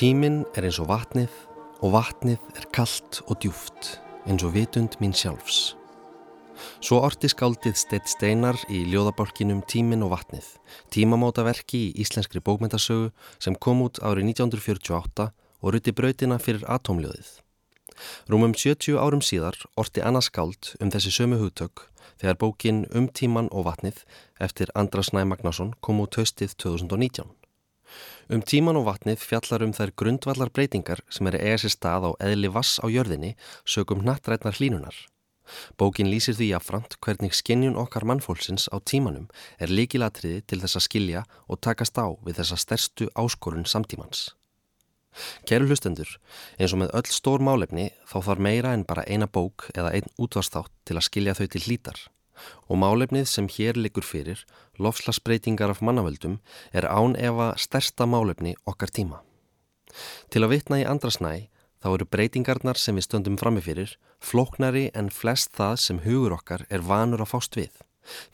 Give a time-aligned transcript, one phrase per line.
[0.00, 1.32] Tíminn er eins og vatnið
[1.84, 5.74] og vatnið er kallt og djúft eins og vitund mín sjálfs.
[6.80, 10.46] Svo orti skáldið Steitt Steinar í ljóðabalkinum Tíminn og vatnið,
[10.88, 15.26] tímamótaverki í íslenskri bókmyndasögu sem kom út árið 1948
[15.60, 17.34] og ruti brautina fyrir atomljóðið.
[18.32, 21.90] Rúmum 70 árum síðar orti annað skáld um þessi sömu hugtök
[22.22, 24.00] þegar bókin Um tíman og vatnið
[24.40, 27.28] eftir Andras Næ Magnason kom út höstið 2019.
[28.30, 32.10] Um tíman og vatnið fjallar um þær grundvallar breytingar sem er eiga sér stað á
[32.28, 33.32] eðli vass á jörðinni
[33.64, 34.94] sögum nattrætnar hlínunar.
[35.78, 39.26] Bókin lýsir því afframt hvernig skinnjun okkar mannfólksins á tímanum
[39.58, 44.30] er líkilatriði til þess að skilja og takast á við þessa stærstu áskorun samtímans.
[45.42, 46.06] Kæru hlustendur,
[46.54, 50.14] eins og með öll stór málefni þá þarf meira en bara eina bók eða einn
[50.22, 52.06] útvarstátt til að skilja þau til hlítar
[52.68, 54.44] og málefnið sem hér likur fyrir,
[54.78, 56.38] lofslagsbreytingar af mannavöldum,
[56.72, 59.20] er án efa stærsta málefni okkar tíma.
[60.30, 61.48] Til að vitna í andrasnæ
[61.80, 66.84] þá eru breytingarnar sem við stöndum framifyrir flóknari en flest það sem hugur okkar er
[66.84, 67.72] vanur að fást við.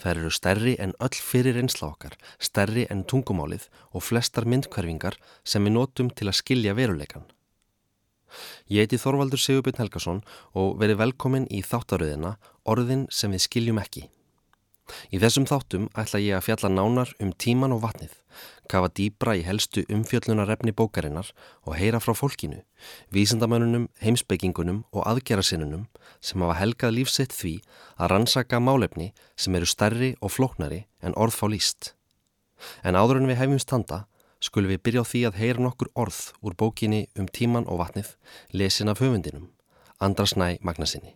[0.01, 5.67] Þær eru stærri en öll fyrir einsla okkar, stærri en tungumálið og flestar myndkverfingar sem
[5.67, 7.27] við notum til að skilja veruleikan.
[8.73, 10.21] Ég heiti Þorvaldur Sigurbjörn Helgason
[10.55, 14.09] og verið velkomin í þáttaröðina Orðin sem við skiljum ekki.
[15.11, 18.13] Í þessum þáttum ætla ég að fjalla nánar um tíman og vatnið,
[18.71, 21.33] kafa dýbra í helstu umfjöllunarefni bókarinnar
[21.67, 22.61] og heyra frá fólkinu,
[23.15, 25.87] vísendamönunum, heimsbyggingunum og aðgerasinnunum
[26.21, 27.55] sem hafa helgað lífsitt því
[27.97, 31.95] að rannsaka málefni sem eru stærri og flóknari en orð fá líst.
[32.87, 34.05] En áður en við hefum standa,
[34.41, 38.17] skulum við byrja á því að heyra nokkur orð úr bókinni um tíman og vatnið,
[38.53, 39.49] lesin af höfundinum,
[40.01, 41.15] Andrasnæ Magnasinni.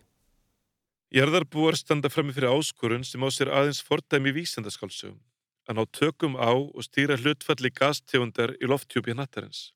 [1.11, 5.19] Jörðarbúar standa frammi fyrir áskorun sem á sér aðeins fordæmi vísendaskálsögum,
[5.67, 9.73] að ná tökum á og stýra hlutfalli gastegundar í lofthjúpi nattarins.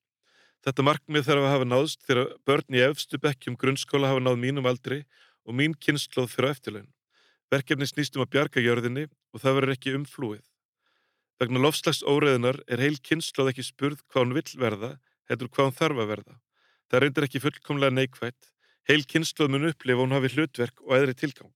[0.64, 4.66] Þetta markmið þarf að hafa náðst þegar börn í efstu bekkjum grunnskóla hafa náð mínum
[4.66, 5.04] aldri
[5.46, 6.88] og mín kynnslóð fyrir eftirlaun.
[7.54, 9.06] Verkefni snýstum að bjarga jörðinni
[9.36, 10.46] og það verður ekki umflúið.
[11.40, 14.92] Vegna lofslags óreðunar er heil kynnslóð ekki spurð hvað hún vill verða,
[15.30, 16.36] heitur hvað hún þarf að verða.
[16.90, 18.52] Það reyndir ekki fullkomlega neikvægt
[18.86, 21.54] Heil kynnslóð mun upplifa hún hafi hlutverk og eðri tilgang.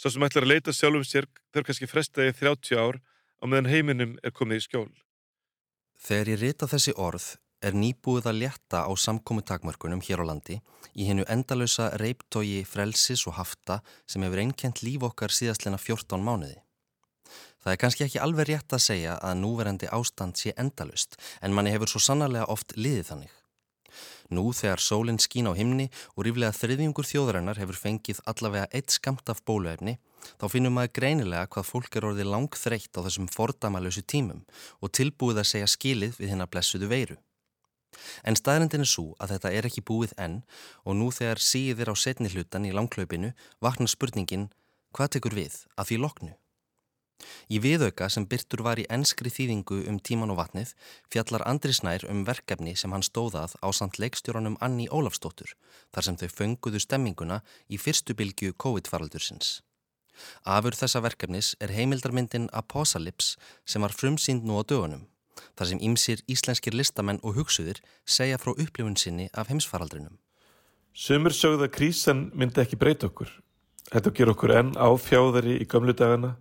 [0.00, 4.14] Svo sem ætlar að leita sjálfum sér þarf kannski frestaði 30 ár á meðan heiminum
[4.24, 4.92] er komið í skjól.
[6.00, 7.26] Þegar ég rita þessi orð
[7.64, 10.56] er nýbúið að létta á samkomi takmörkunum hér á landi
[10.96, 16.56] í hennu endalösa reiptógi frelsis og hafta sem hefur einkent líf okkar síðastleina 14 mánuði.
[17.64, 21.72] Það er kannski ekki alveg rétt að segja að núverandi ástand sé endalust en manni
[21.72, 23.32] hefur svo sannarlega oft liðið þannig.
[24.34, 29.32] Nú þegar sólinn skín á himni og ríflega þriðjungur þjóðarinnar hefur fengið allavega eitt skamt
[29.32, 29.96] af bóluefni,
[30.40, 34.44] þá finnum maður greinilega hvað fólk er orðið langþreytt á þessum fordamalösu tímum
[34.80, 37.18] og tilbúið að segja skilið við hennar blessuðu veiru.
[38.26, 40.40] En staðrindin er svo að þetta er ekki búið enn
[40.84, 43.32] og nú þegar síðir á setni hlutan í langklaupinu
[43.62, 44.48] vaknar spurningin
[44.96, 46.34] hvað tekur við að því loknu?
[47.48, 50.74] Í viðauka sem byrtur var í enskri þýðingu um tíman og vatnið
[51.12, 55.56] fjallar Andri Snær um verkefni sem hann stóðað á samt leikstjóranum Anni Ólafstóttur
[55.94, 59.60] þar sem þau fönguðu stemminguna í fyrstu bylgu COVID-faraldursins.
[60.46, 63.36] Afur þessa verkefnis er heimildarmyndin Apocalypse
[63.66, 65.08] sem var frumsýnd nú á dögunum
[65.58, 70.18] þar sem ýmsir íslenskir listamenn og hugsuðir segja frá upplifun sinni af heimsfaraldrinum.
[70.94, 73.30] Sumur sögða krísan myndi ekki breyta okkur.
[73.90, 76.36] Þetta ger okkur enn áfjáðari í gamlu dagana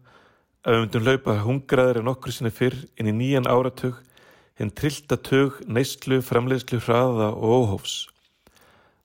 [0.64, 3.98] að við myndum laupa hungraðir en okkur sinni fyrr inn í nýjan áratug,
[4.56, 7.96] hinn trillta tug, neistlu, framleiðslu, hraða og óhófs.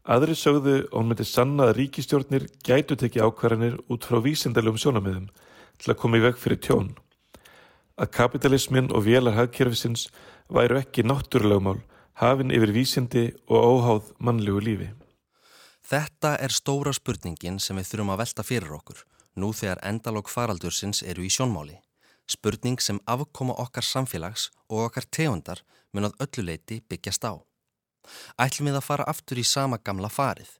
[0.08, 5.26] Aðri sögðu og myndi sanna að ríkistjórnir gætu tekið ákvarðanir út frá vísindalum sjónamiðum
[5.82, 6.94] til að koma í veg fyrir tjón.
[7.98, 10.06] Að kapitalismin og vélar hagkerfisins
[10.48, 11.82] væru ekki náttúrlögmál,
[12.22, 14.90] hafinn yfir vísindi og óháð mannlegu lífi.
[15.88, 19.02] Þetta er stóra spurningin sem við þurfum að velta fyrir okkur
[19.38, 21.78] nú þegar endalók faraldursins eru í sjónmáli.
[22.28, 25.62] Spurning sem afkoma okkar samfélags og okkar tegundar
[25.92, 27.40] mun að ölluleiti byggjast á.
[28.40, 30.50] Ætlum við að fara aftur í sama gamla farið.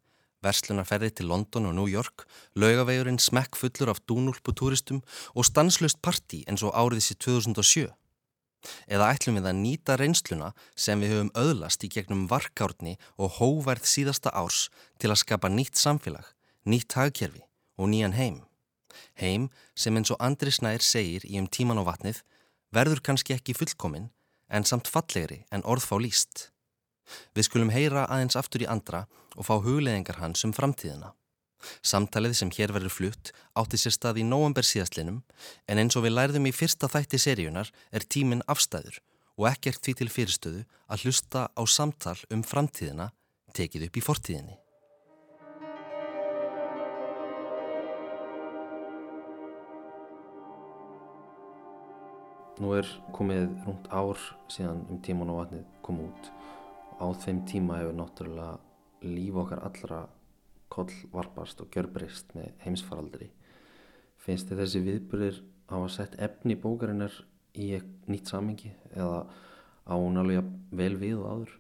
[0.45, 5.01] Verslunarferði til London og New York, laugavegurinn smekk fullur af dúnúlputúristum
[5.35, 7.89] og stanslust parti eins og áriðs í 2007.
[8.91, 13.87] Eða ætlum við að nýta reynsluna sem við höfum öðlast í gegnum varkárni og hóverð
[13.87, 14.67] síðasta árs
[14.99, 16.27] til að skapa nýtt samfélag,
[16.67, 17.45] nýtt hagkerfi
[17.79, 18.48] og nýjan heim.
[19.21, 22.23] Heim sem eins og Andri Snær segir í um tíman og vatnið
[22.75, 24.11] verður kannski ekki fullkominn
[24.49, 26.49] en samt fallegri en orðfá líst.
[27.35, 29.07] Við skulum heyra aðeins aftur í andra
[29.37, 31.15] og fá hugleðingar hans um framtíðina.
[31.83, 35.23] Samtalið sem hér verður flutt átti sér stað í nóvember síðastlinum
[35.67, 39.01] en eins og við lærðum í fyrsta þætti seríunar er tíminn afstæður
[39.39, 43.11] og ekkert því til fyrirstöðu að hlusta á samtal um framtíðina
[43.59, 44.57] tekið upp í fortíðinni.
[52.59, 54.19] Nú er komið rúnt ár
[54.51, 56.31] síðan um tíman og vatnið kom út
[56.99, 58.57] á þeim tíma hefur náttúrulega
[59.07, 60.01] líf okkar allra
[60.73, 63.29] koll varpast og gjörbreyst með heimsfaraldri.
[64.19, 65.39] Finnst þið þessi viðbyrðir
[65.71, 67.15] á að setja efni bókarinnar
[67.55, 67.71] í
[68.11, 69.23] nýtt samengi eða
[69.87, 71.55] á hún alveg vel við og áður?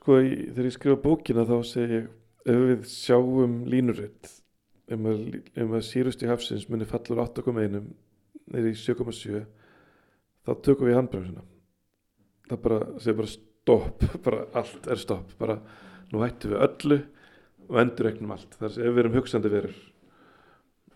[0.00, 2.10] Sko þegar ég skrifa bókina þá segir ég
[2.48, 4.34] ef við sjáum línuritt
[4.90, 5.22] að,
[5.62, 7.86] um að sírusti hafsins munir fallur 8,1
[8.48, 9.46] neyri í 7,7
[10.48, 11.44] þá tökum við handbremsuna.
[12.48, 15.36] Það bara, segir bara stopp bara allt er stopp.
[15.40, 15.58] Bara
[16.12, 16.98] nú hættum við öllu
[17.68, 18.56] og endur eknum allt.
[18.56, 19.78] Þar sem ef við erum hugsandi verur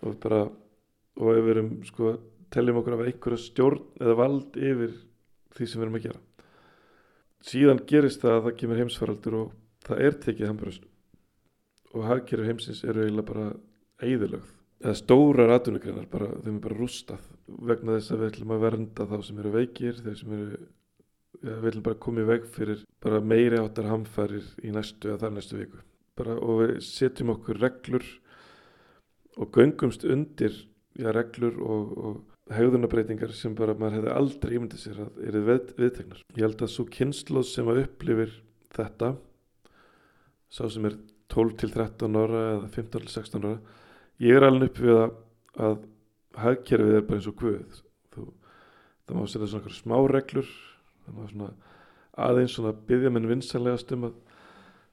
[0.03, 2.15] og bara og ef við erum sko
[2.53, 4.97] teljum okkur af einhverja stjórn eða vald yfir
[5.53, 6.23] því sem við erum að gera.
[7.43, 9.53] Síðan gerist það að það kemur heimsfaraldur og
[9.87, 10.91] það er tekið handbremsun
[11.93, 13.47] og hagkerfi heimsins eru eiginlega bara
[14.03, 14.53] eigðilögð
[14.83, 17.27] eða stórar atvinnugreinar bara, þeim er bara rústað
[17.71, 20.59] vegna þess að við ætlum að vernda þá sem eru veikir þeir sem eru,
[21.43, 25.13] ja, við ætlum bara að koma í veg fyrir bara meiri áttar hamfærir í næstu
[25.13, 25.83] eða þar næstu viku.
[26.19, 28.09] Bara, og við setjum okkur reglur
[29.41, 30.57] og göngumst undir
[30.99, 35.71] ja, reglur og, og hegðunabreitingar sem bara maður hefði aldrei ímyndið sér að eru við,
[35.79, 38.35] viðtegnar ég held að svo kynsloð sem að upplifir
[38.75, 39.13] þetta
[40.53, 40.99] sá sem er
[41.33, 43.79] 12 til 13 ára eða 15 til 16 ára
[44.23, 45.17] ég er alveg upp við að,
[45.69, 45.81] að
[46.43, 47.81] hagkerfið er bara eins og guð.
[48.15, 48.27] Þú,
[49.07, 50.53] það má setja svona smá reglur
[51.03, 51.51] það má svona
[52.23, 54.19] aðeins svona byggja minn vinsanlegast um að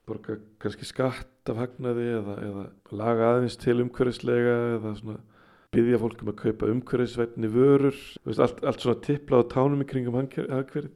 [0.10, 2.64] borga kannski skatt af hagnaði eða, eða
[2.96, 5.20] laga aðeins til umhverfislega eða svona
[5.76, 7.98] byggja fólk um að kaupa umhverfisveitni vörur.
[8.26, 10.90] Veist, allt, allt svona tiplað á tánum í kringum hagkerfið.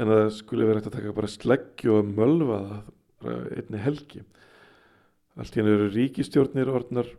[0.00, 2.60] En það skulle verið að taka bara sleggju og mölva
[3.20, 4.22] það einni helgi
[5.38, 7.10] allt henni eru ríkistjórnir orðnar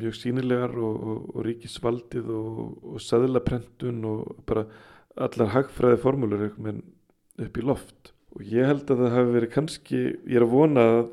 [0.00, 2.56] mjög sínilegar og, og, og ríkisvaldið og,
[2.94, 4.66] og saðlaprentun og bara
[5.14, 8.10] allar hagfræði formúlur upp í loft.
[8.34, 11.04] Og ég held að það hafi verið kannski, ég er að vona að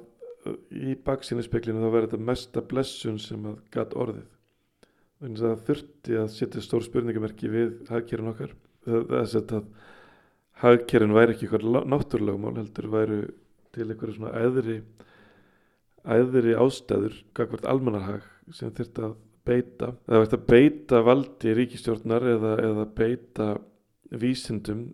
[0.73, 4.25] í baksíninspeklinu þá verður þetta mesta blessun sem að gatt orðið.
[5.21, 8.55] Þannig að það þurfti að setja stór spurningamerki við hagkerun okkar.
[8.87, 9.67] Þess að
[10.63, 13.19] hagkerun væri ekki eitthvað náttúrlagmál heldur væru
[13.75, 14.79] til eitthvað svona eðri
[16.05, 18.25] æðri ástæður gagvart almannarhag
[18.55, 19.17] sem þurft að
[19.47, 23.47] beita eða verðt að beita valdi ríkistjórnar eða, eða beita
[24.21, 24.87] vísindum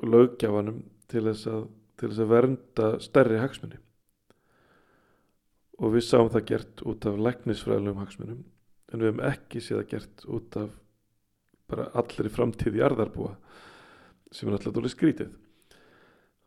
[0.00, 1.66] og löggjafanum til þess að,
[2.00, 3.80] til þess að vernda stærri hagsmunni
[5.80, 8.42] og við sáum það gert út af læknisfræðilegum hagsmunum
[8.92, 10.74] en við hefum ekki séð það gert út af
[11.70, 13.32] bara allir í framtíð í arðarbúa
[14.34, 15.30] sem er alltaf dólið skrítið.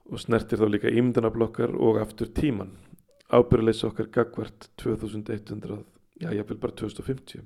[0.08, 2.76] Og snertir þá líka ímyndanablokkar og aftur tíman
[3.28, 5.84] ábyrðulegs okkar gagvart 2100,
[6.22, 7.44] já jáfnvel bara 2050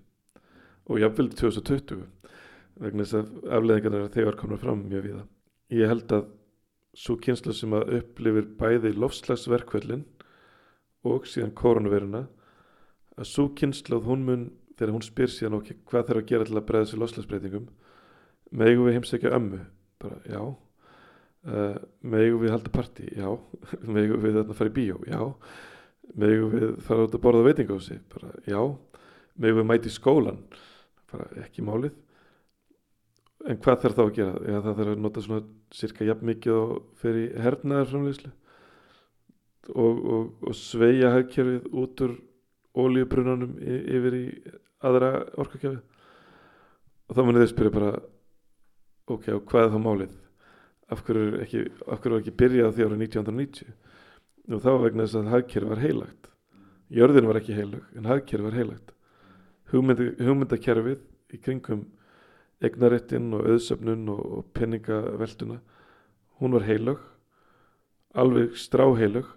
[0.85, 2.03] og jáfnvel 2020
[2.81, 5.27] vegna þess að afleðingarna er þegar komur fram mjög við það.
[5.71, 6.29] Ég held að
[7.01, 10.05] svo kynsla sem að upplifir bæði lofslagsverkvöldin
[11.07, 12.25] og síðan koronaviruna
[13.17, 16.57] að svo kynsla hún mun þegar hún spyr síðan okkur hvað þarf að gera til
[16.57, 17.69] að breyða sér lofslagsbreytingum
[18.51, 19.63] megum við heimsækja ömmu?
[20.01, 20.41] Bara já.
[21.41, 23.29] Uh, megum við halda parti já.
[23.95, 24.99] Megum við þarna fara í bíó?
[25.09, 25.21] Já
[26.19, 28.59] megum við fara út að borða veitingósi bara já,
[29.37, 30.41] megum við mæti skólan
[31.11, 31.95] bara ekki málið.
[33.49, 34.33] En hvað þarf þá að gera?
[34.45, 38.31] Eða það þarf að nota svona cirka jafn mikið og fyrir hernaðar framleyslu
[39.71, 42.17] og, og, og sveia hagkerfið út úr
[42.77, 44.25] ólíubrunanum yfir í
[44.85, 45.81] aðra orkakjafi
[47.09, 47.93] og þá munir þeir spyrja bara
[49.11, 50.13] ok, og hvað er þá málið?
[50.91, 53.73] Af hverju ekki, af hverju ekki byrjað því árið 1990
[54.49, 56.29] og þá vegna þess að hagkerfi var heilagt.
[56.91, 58.93] Jörðin var ekki heilag en hagkerfi var heilagt.
[59.71, 61.85] Hugmyndi, hugmyndakerfið í kringum
[62.61, 65.59] egnaréttin og auðsöfnun og, og penningaveltuna
[66.41, 67.01] hún var heilag
[68.17, 69.27] alveg stráheilag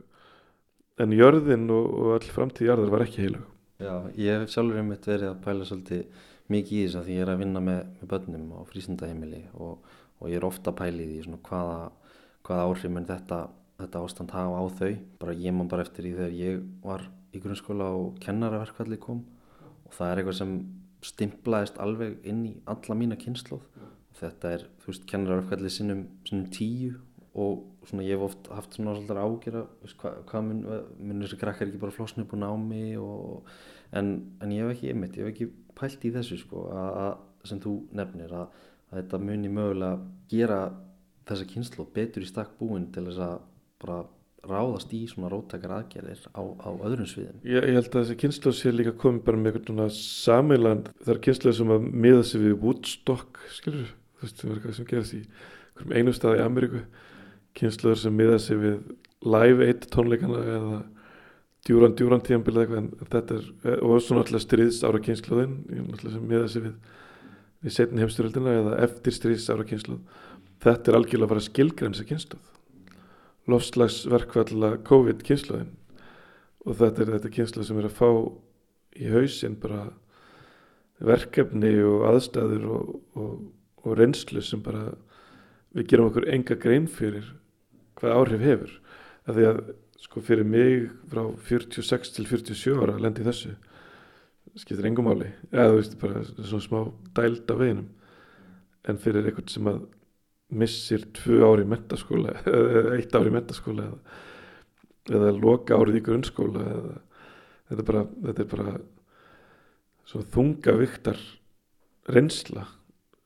[1.01, 3.51] en jörðin og, og all framtíð jarðar var ekki heilag
[3.83, 7.25] Já, ég hef sjálfur einmitt verið að pæla svolítið mikið í þess að því ég
[7.25, 11.23] er að vinna með, með börnum á frísundaheimili og, og ég er ofta pæla í
[11.25, 11.79] svona hvaða,
[12.47, 13.41] hvaða áhrif menn þetta
[13.81, 14.93] þetta ástand hafa á þau.
[15.21, 19.25] Bara ég man bara eftir því þegar ég var í grunnskóla og kennaraverkvalli kom
[19.85, 20.55] og það er eitthvað sem
[21.05, 23.67] stimplaðist alveg inn í alla mína kynnslóð
[24.15, 26.95] þetta er, þú veist, kennaraverkvalli sinnum, sinnum tíu
[27.35, 29.57] og svona ég hef oft haft svona svolítið ágjör
[29.99, 30.61] hvað hva mun,
[31.01, 33.49] mun þessi krakkar ekki bara flosna upp og ná mig og,
[33.91, 37.17] en, en ég hef ekki ymmit, ég hef ekki pælt í þessu sko, að,
[37.49, 38.55] sem þú nefnir að,
[38.93, 39.99] að þetta muni mögulega
[40.31, 40.61] gera
[41.27, 43.37] þessa kynslu betur í stakk búin til þess að
[43.85, 44.03] bara
[44.45, 47.39] ráðast í svona róttakar aðgerðir á, á öðrum sviðum.
[47.49, 51.21] Ég, ég held að þessi kynslu sé líka komið bara með eitthvað sameiland, það er
[51.29, 55.15] kynslu sem að miða sig við Woodstock, skilur þú veist, það er eitthvað sem gerðs
[55.17, 55.23] í
[55.95, 56.83] einum stað í Ameríku,
[57.57, 58.83] kynsluður sem miða sig við
[59.25, 60.83] live 1 tónleikana eða
[61.65, 63.49] djúran djúran tíanbíla eitthvað en þetta er,
[63.81, 65.57] og svona alltaf stríðs ára kynsluðin,
[66.05, 66.77] sem miða sig við
[67.65, 70.03] við setjum heimstyrjöldina eða eftir stríðs ára kynsluð
[70.65, 72.51] þetta er algjörlega að fara skilgrensa kynsluð
[73.51, 75.75] lofslagsverkvalla COVID kynsluðin
[76.65, 78.09] og þetta er þetta kynsluð sem er að fá
[78.95, 79.89] í hausin bara
[81.05, 83.33] verkefni og aðstæður og, og,
[83.85, 84.93] og reynslu sem bara
[85.75, 87.27] við gerum okkur enga grein fyrir
[87.99, 88.75] hvað áhrif hefur.
[89.27, 89.61] Af því að
[90.05, 93.55] sko fyrir mig frá 46 til 47 ára lendi þessu
[94.61, 95.33] skiptir engum máli.
[95.51, 96.81] Eða þú veist bara svona smá
[97.17, 97.89] dæld af veginum.
[98.87, 99.83] En fyrir einhvern sem að
[100.61, 104.17] missir tvö ári í mentaskóla eða eitt ári í mentaskóla eða,
[105.19, 106.97] eða loka árið í grunnskóla eða,
[107.69, 108.77] þetta er bara þetta er bara
[110.35, 111.23] þunga viktar
[112.15, 112.67] reynsla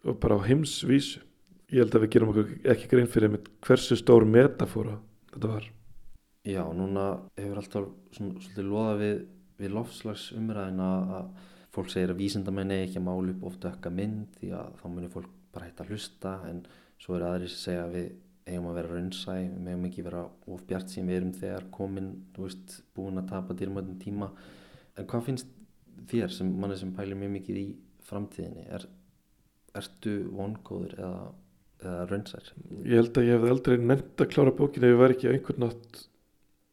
[0.07, 1.25] og bara á heimsvísu.
[1.69, 3.35] Ég held að við gerum okkur ekki grein fyrir
[3.67, 4.95] hversu stór metafóra
[5.35, 5.67] þetta var.
[6.49, 9.19] Já, núna hefur alltaf svona svolítið loða við
[9.59, 11.31] við lofslags umræðin að
[11.75, 15.13] fólk segir að vísindamenni ekki að málu upp ofta ökka mynd því að þá munir
[15.13, 16.63] fólk bara hægt að hlusta en
[16.99, 18.09] svo eru aðri sem segja að við
[18.49, 22.79] eigum að vera raunsæ, við meðum ekki vera ofbjart sem við erum þegar komin veist,
[22.97, 24.31] búin að tapa dýrmöndum tíma.
[24.99, 25.51] En hvað finnst
[26.11, 27.67] þér sem manni sem pælir mjög mikið í
[28.09, 28.65] framtíðinni?
[28.79, 28.87] Er,
[29.79, 31.23] ertu vongóður eða,
[31.85, 32.53] eða raunsær?
[32.85, 35.67] Ég held að ég hef aldrei nefnt að klára bókin ef ég var ekki einhvern
[35.67, 36.03] nátt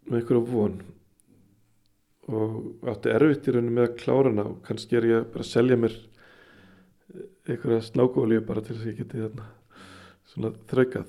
[0.08, 0.80] með einhverja von.
[2.26, 5.52] Og átti erfitt í rauninu með að klára hana og kannski er ég bara að
[5.52, 6.00] selja mér
[7.46, 9.52] einhverja snákóli bara til þess að ég geti þarna
[10.36, 11.08] svona þraukað.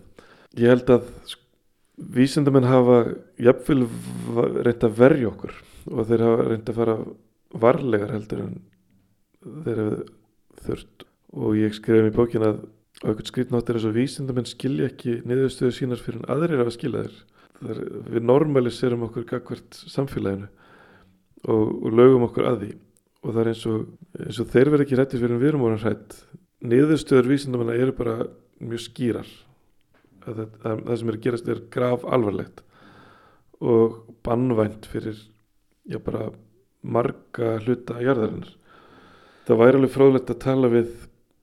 [0.57, 1.11] Ég held að
[2.17, 2.99] vísendamenn hafa
[3.41, 3.87] jafnvel
[4.65, 5.55] reynd að verja okkur
[5.93, 6.97] og þeir hafa reynd að fara
[7.57, 8.57] varlegar heldur en
[9.67, 10.01] þeir hafa
[10.67, 11.07] þurft
[11.37, 12.61] og ég skrifum í bókin að
[13.05, 16.73] á einhvern skrifnátt er þess að vísendamenn skilja ekki niðurstöðu sínar fyrir en aðrir hafa
[16.73, 17.19] skilja þeir.
[18.13, 20.49] Við normaliserum okkur gagvart samfélaginu
[21.45, 22.73] og, og lögum okkur að því
[23.27, 23.85] og það er eins og,
[24.23, 26.19] eins og þeir verð ekki hrættis fyrir við erum orðan hrætt
[26.67, 28.17] niðurstöður vísindamanna eru bara
[28.61, 29.33] mjög skýrar.
[30.27, 32.63] Að það, að það sem er að gerast er graf alvarlegt
[33.63, 35.21] og bannvænt fyrir
[35.87, 36.31] já bara
[36.83, 38.53] marga hluta að jarðarinnar.
[39.47, 40.95] Það væri alveg fráðlegt að tala við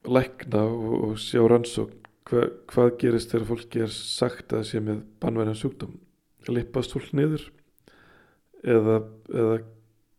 [0.04, 4.84] lækna og, og sjá rannsók hva, hvað gerist þegar fólki er sagt að það sé
[4.84, 5.96] með bannvæna sjúkdóm?
[6.52, 7.46] Lippast fólk niður
[8.64, 9.00] eða,
[9.32, 9.58] eða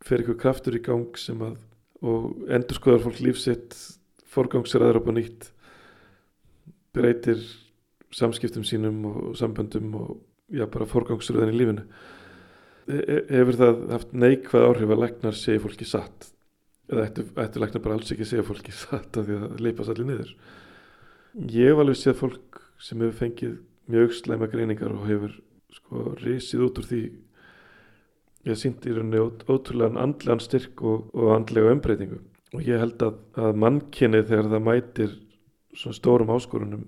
[0.04, 1.58] fer ykkur kraftur í gang sem að
[2.04, 3.76] og endur skoðar fólk lífsitt
[4.34, 5.46] forgangsraður upp á nýtt
[6.94, 7.40] breytir
[8.14, 10.20] samskiptum sínum og samböndum og
[10.52, 11.84] já bara forgangsröðin í lífinu.
[12.84, 16.28] E, e hefur það haft neikvæð áhrif að læknar segja fólki satt?
[16.90, 19.94] Eða ættu, ættu læknar bara alls ekki segja fólki satt af því að það leipast
[19.94, 20.34] allir niður?
[21.34, 23.56] Ég hef alveg séð fólk sem hefur fengið
[23.90, 25.38] mjög slæma greiningar og hefur
[25.74, 27.02] sko risið út úr því.
[28.44, 32.20] Ég síndi í rauninni ótrúlega andlegan styrk og, og andlega umbreytingu.
[32.54, 35.14] Og ég held að, að mannkinni þegar það mætir
[35.74, 36.86] svona stórum áskorunum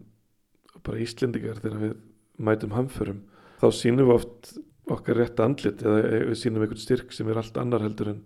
[0.87, 1.97] bara Íslendingar þegar við
[2.39, 3.23] mætum hamförum
[3.61, 4.57] þá sínum við oft
[4.93, 8.21] okkar rétt andlit eða við sínum einhvern styrk sem er allt annar heldur en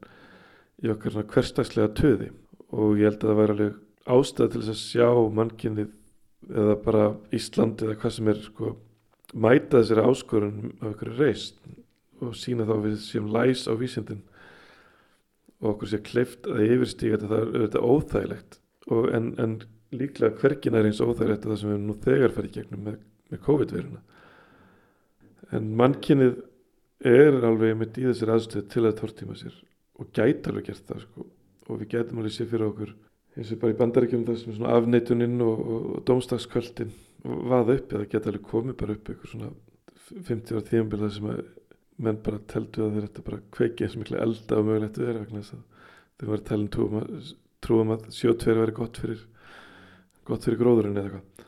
[0.84, 2.30] í okkar hverstagslega töði.
[2.70, 3.78] Og ég held að það væri alveg
[4.10, 5.86] ástæð til þess að sjá mannkinni
[6.50, 7.04] eða bara
[7.36, 8.74] Íslandi eða hvað sem er sko,
[9.34, 11.60] mæta þessari áskorun af einhverju reist
[12.20, 14.22] og sína þá við séum læs á vísindin
[15.60, 17.30] og okkur sé kleift að yfirstíka þetta.
[17.30, 18.60] Það er auðvitað óþægilegt.
[18.90, 19.56] En, en
[19.94, 22.96] líklega hvergin er eins óþægilegt að það sem við nú þegar farið gegnum með,
[23.30, 24.02] með COVID-veruna
[25.56, 26.40] en mannkynnið
[27.10, 29.54] er alveg mitt í þessir aðstöð til að tortíma sér
[30.00, 31.26] og gæti alveg gert það sko.
[31.70, 32.92] Og við gætum alveg sér fyrir okkur
[33.38, 36.92] eins og bara í bandaríkjum það sem svona afneituninn og, og, og domstagskvöldin
[37.24, 39.50] vaða upp eða geta alveg komið bara upp eitthvað svona
[40.10, 41.42] 50 ára tíumbilað sem að
[42.00, 45.12] menn bara teltu að þeir ætti bara kveiki eins og miklu elda og mögulegt við
[45.12, 45.64] erum vegna þess að
[46.20, 46.44] þeir var
[46.74, 47.30] trúum að,
[47.60, 49.26] trúum að sjótverð veri gott fyrir
[50.28, 51.46] gott fyrir gróðurinn eða eitthvað.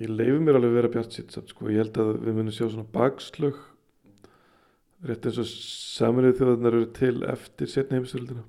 [0.00, 1.70] Ég leifi mér alveg að vera bjart sitt sko.
[1.70, 3.60] ég held að við munum sjá svona bakslög
[5.04, 8.44] rétt eins og samanrið þjóðarnar eru til eftir setni heimistöldina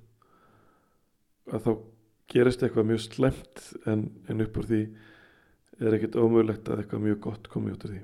[1.52, 1.72] að þá
[2.32, 4.82] gerist eitthvað mjög slemt en, en upp úr því
[5.84, 8.04] er ekkit ómögulegt að eitthvað mjög gott komi út úr því.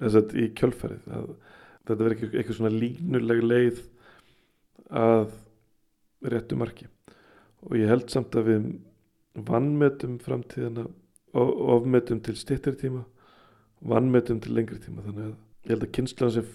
[0.00, 3.82] Þess að í kjölfarið að þetta verður ekki eitthvað svona línuleg leið
[5.00, 5.34] að
[6.32, 6.86] réttu marki.
[7.66, 8.70] Og ég held samt að við
[9.34, 10.86] vannmetum framtíðina
[11.34, 13.04] ofmetum til stittir tíma
[13.80, 16.52] vannmetum til lengri tíma þannig að ég held að kynslan sem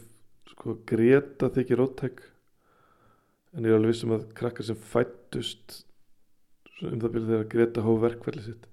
[0.52, 2.22] sko greta þykir ótæk
[3.56, 5.84] en ég er alveg vissum að krakkar sem fættust
[6.84, 8.68] um það byrju þegar greta hóf verkvelli sitt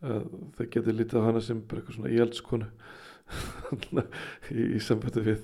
[0.00, 2.70] að það getur lítið á hana sem bara eitthvað svona íhaldskonu
[4.56, 5.42] í, í sambandi við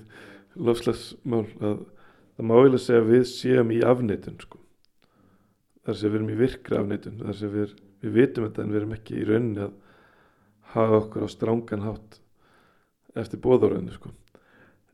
[0.57, 1.83] lofslagsmál að
[2.37, 4.59] það má eiginlega segja að við séum í afneitun sko.
[5.87, 8.79] Þar sem við erum í virkra afneitun þar sem við, við vitum þetta en við
[8.81, 9.75] erum ekki í rauninni að
[10.75, 12.19] hafa okkur á strángan hátt
[13.17, 14.11] eftir bóðorðinu sko.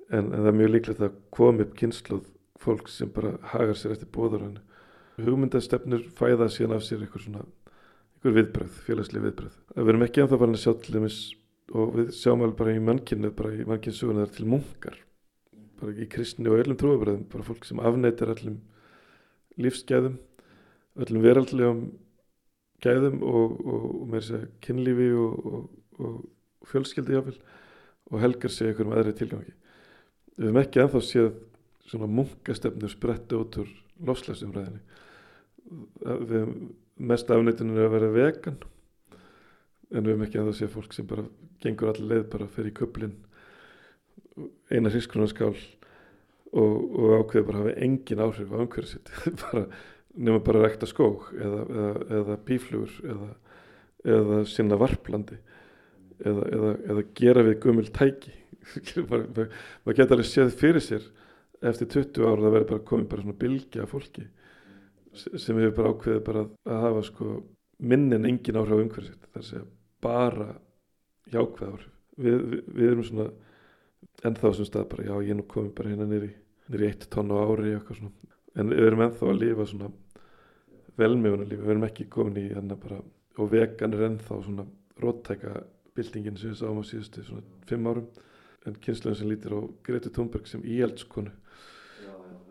[0.09, 2.29] en, en það er mjög líklegt að koma upp kynsluð
[2.63, 4.63] fólk sem bara hagar sér eftir bóðorðinu
[5.23, 10.39] hugmyndastefnur fæða síðan af sér eitthvað svona eitthvað viðbröð, félagslega viðbröð við erum ekki anþá
[10.39, 11.23] farin að sjá til dæmis
[11.71, 14.99] og við sjáum alveg bara í mannkynnu bara í mannkynnsuguna þar til munkar.
[15.79, 18.59] Bara í kristni og öllum trúabröðum bara fólk sem afneitar öllum
[19.61, 20.19] lífsgæðum
[20.99, 21.83] öllum veraldlegum
[22.83, 25.67] gæðum og, og, og með þess að kynlífi og,
[26.03, 26.15] og
[26.69, 27.37] fjölskyldi jáfnvel
[28.11, 29.53] og helgar sig einhverjum aðri tilgangi.
[30.37, 31.31] Við hefum ekki enþá séð
[31.87, 33.71] svona munkastefnur spretta út úr
[34.07, 34.81] lofslagsumræðinni
[36.29, 36.53] við
[37.09, 38.59] mest afnættinu að vera vegan
[39.93, 41.25] en við hefum ekki enþá séð fólk sem bara
[41.63, 43.15] gengur allir leið bara í köplinn
[44.71, 45.55] eina hriskunarskál
[46.53, 49.11] og ákveði bara að hafa engin áhrif á umhverfið sitt.
[49.41, 49.63] Bara,
[50.13, 53.29] nema bara rekta skóg eða, eða, eða bíflugur eða,
[54.15, 55.39] eða sinna varplandi
[56.23, 58.33] eða, gera við gömul tæki.
[59.09, 59.49] Maður
[59.83, 61.07] mað geta alveg séð fyrir sér
[61.63, 64.27] eftir 20 ára það verður bara komið bara svona bilgi af fólki
[65.13, 67.31] sem hefur bara ákveðið bara að hafa sko
[67.83, 69.65] minnin engin áhrif á umhverfið það er að segja
[70.03, 70.47] bara
[71.33, 71.91] jákvæð áhrif.
[72.13, 73.27] Við, við, við erum svona
[74.27, 76.31] ennþá sem stað bara já ég nú komið bara hérna nýri
[76.71, 79.91] nýri eitt tónn á ári en við erum ennþá að lifa svona
[80.97, 82.99] velmjöfuna lífi, við erum ekki komin í hérna bara
[83.37, 84.65] og vegan er ennþá svona
[85.01, 85.63] róttæka
[85.97, 88.07] byltingin sem við sáum á síðustu svona fimm árum
[88.67, 91.33] en kynsluðin sem lítir á Greti Thunberg sem íhjaldskonu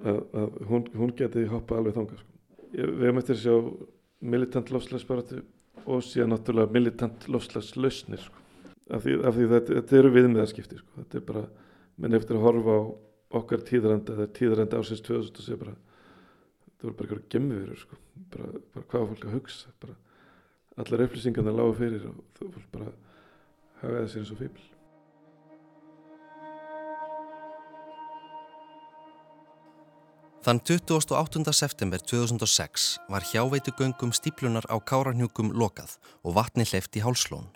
[0.03, 2.31] hún, hún geti hoppa alveg þanga sko.
[2.73, 3.57] við hefum eftir að sjá
[4.35, 5.43] militant lofslagsbaratu
[5.87, 8.43] og síðan náttúrulega militant lofslagslausnir sko.
[8.91, 10.93] af því, af því þetta, þetta eru viðmiðarskipti sko.
[10.99, 11.45] þetta er bara,
[11.97, 12.83] menn eftir að horfa á
[13.39, 15.77] okkar tíðaranda, það er tíðaranda ásins 2000 og segja bara
[16.83, 17.97] þetta voru bara eitthvað gemmiverur sko.
[18.33, 19.95] bara, bara hvað fólk að hugsa bara
[20.83, 22.93] allar upplýsingarna lágu fyrir og þú fólk bara
[23.83, 24.69] hagaði sér eins og fíbl.
[30.43, 31.53] Þann 28.
[31.55, 35.95] september 2006 var hjáveitugöngum stíplunar á Káranhjúkum lokað
[36.27, 37.47] og vatni hleyft í hálslón.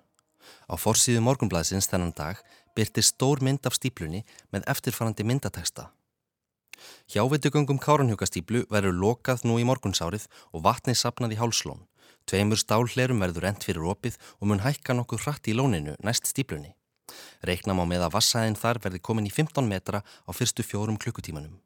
[0.70, 2.38] Á forsýðu morgunblæðsins þennan dag
[2.78, 4.22] byrti stór mynd af stíplunni
[4.54, 5.90] með eftirfarandi myndateksta.
[7.12, 11.84] Hjáveitugöngum Káranhjúkastíplu verður lokað nú í morgunsárið og vatni sapnað í hálslón.
[12.26, 16.74] Tveimur stálhlerum verður rent fyrir opið og mun hækka nokkuð hratt í lóninu næst stíplunni.
[17.46, 21.60] Reiknam á með að vassæðin þar verði komin í 15 metra á fyrstu fjórum klukkutímanum.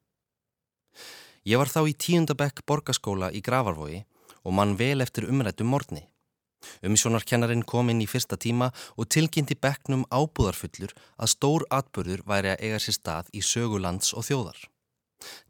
[1.49, 4.03] Ég var þá í tíundabekk borgaskóla í Gravarvogi
[4.45, 6.05] og mann vel eftir umrættum morgni.
[6.85, 8.69] Umsjónarkennarin kom inn í fyrsta tíma
[9.01, 14.29] og tilkynnti bekknum ábúðarfullur að stór atbörður væri að eiga sér stað í sögulands og
[14.29, 14.61] þjóðar.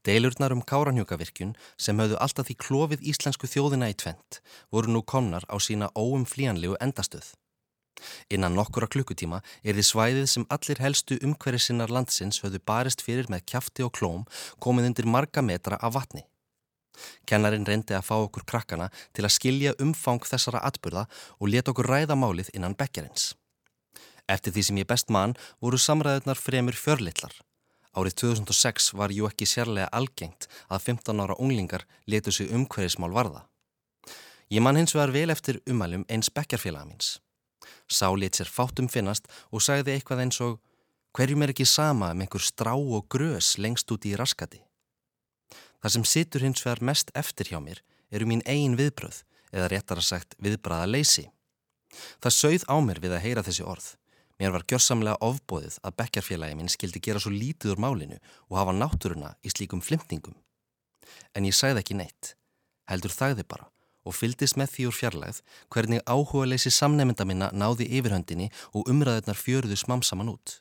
[0.07, 4.41] Deilurnar um káranhjókavirkjun sem höfðu alltaf því klófið íslensku þjóðina í tvent
[4.73, 7.35] voru nú komnar á sína óumflíjanlegu endastöð.
[8.33, 13.29] Innan nokkura klukkutíma er því svæðið sem allir helstu umhverjir sinnar landsins höfðu barist fyrir
[13.33, 14.25] með kjafti og klóm
[14.65, 16.25] komið undir marga metra af vatni.
[17.29, 21.07] Kennarin reyndi að fá okkur krakkana til að skilja umfang þessara atbyrða
[21.39, 23.35] og leta okkur ræða málið innan bekjarins.
[24.29, 27.33] Eftir því sem ég best mann voru samræðunar fremur fjörlittlar.
[27.91, 33.47] Árið 2006 var jú ekki sérlega algengt að 15 ára unglingar letu sig umhverjismál varða.
[34.51, 37.19] Ég mann hins vegar vel eftir umælum eins bekjarfélaga míns.
[37.91, 40.61] Sá lit sér fátum finnast og sagði eitthvað eins og
[41.15, 44.63] hverjum er ekki sama um einhver strá og grös lengst út í raskati.
[45.83, 49.99] Það sem situr hins vegar mest eftir hjá mér eru mín eigin viðbröð eða réttar
[49.99, 51.27] að sagt viðbraða leysi.
[52.23, 53.95] Það sögð á mér við að heyra þessi orð.
[54.41, 58.17] Mér var gjörsamlega ofbóðið að bekkarfélagi minn skildi gera svo lítið úr málinu
[58.49, 60.39] og hafa náttúruna í slíkum flimtingum.
[61.37, 62.35] En ég sagði ekki neitt.
[62.89, 63.69] Heldur þagði bara
[64.09, 65.43] og fyldist með því úr fjarlægð
[65.75, 70.57] hvernig áhuga leysi samnefnda minna náði yfirhöndinni og umræðunar fjöruðu smamsaman út.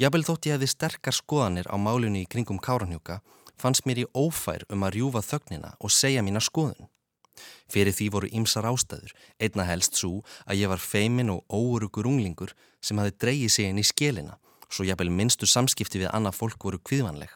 [0.00, 3.20] Jafnvel þótt ég hefði sterkar skoðanir á málunni í kringum Káranhjúka
[3.60, 6.88] fannst mér í ófær um að rjúfa þögnina og segja mína skoðun.
[7.70, 12.54] Fyrir því voru ýmsar ástæður, einna helst svo að ég var feimin og óurugur unglingur
[12.80, 16.78] sem hafi dreyið sig inn í skélina, svo jafnvel minnstu samskipti við annað fólk voru
[16.78, 17.32] kviðvanleg.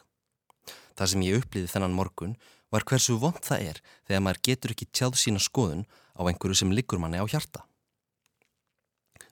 [0.99, 2.37] Það sem ég upplýði þennan morgun
[2.75, 5.87] var hversu vond það er þegar maður getur ekki tjáð sína skoðun
[6.19, 7.65] á einhverju sem liggur manni á hjarta.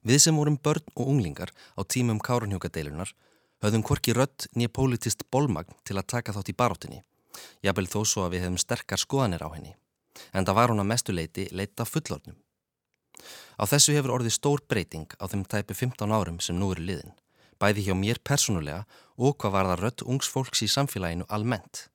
[0.06, 3.10] Við sem vorum börn og unglingar á tímum kárunhjókadeilunar
[3.64, 7.02] höfðum korki rött nýja politist bólmagn til að taka þátt í baróttinni.
[7.66, 9.74] Jafnvel þó svo að við hefðum sterkar skoðanir á henni.
[10.32, 12.36] En það var hún að mestuleiti leita fullornum.
[13.56, 17.14] Á þessu hefur orðið stór breyting á þeim tæpi 15 árum sem nú eru liðin.
[17.56, 18.84] Bæði hjá mér persónulega
[19.16, 21.86] og hvað var það rött ungs fólks í samfélaginu almennt.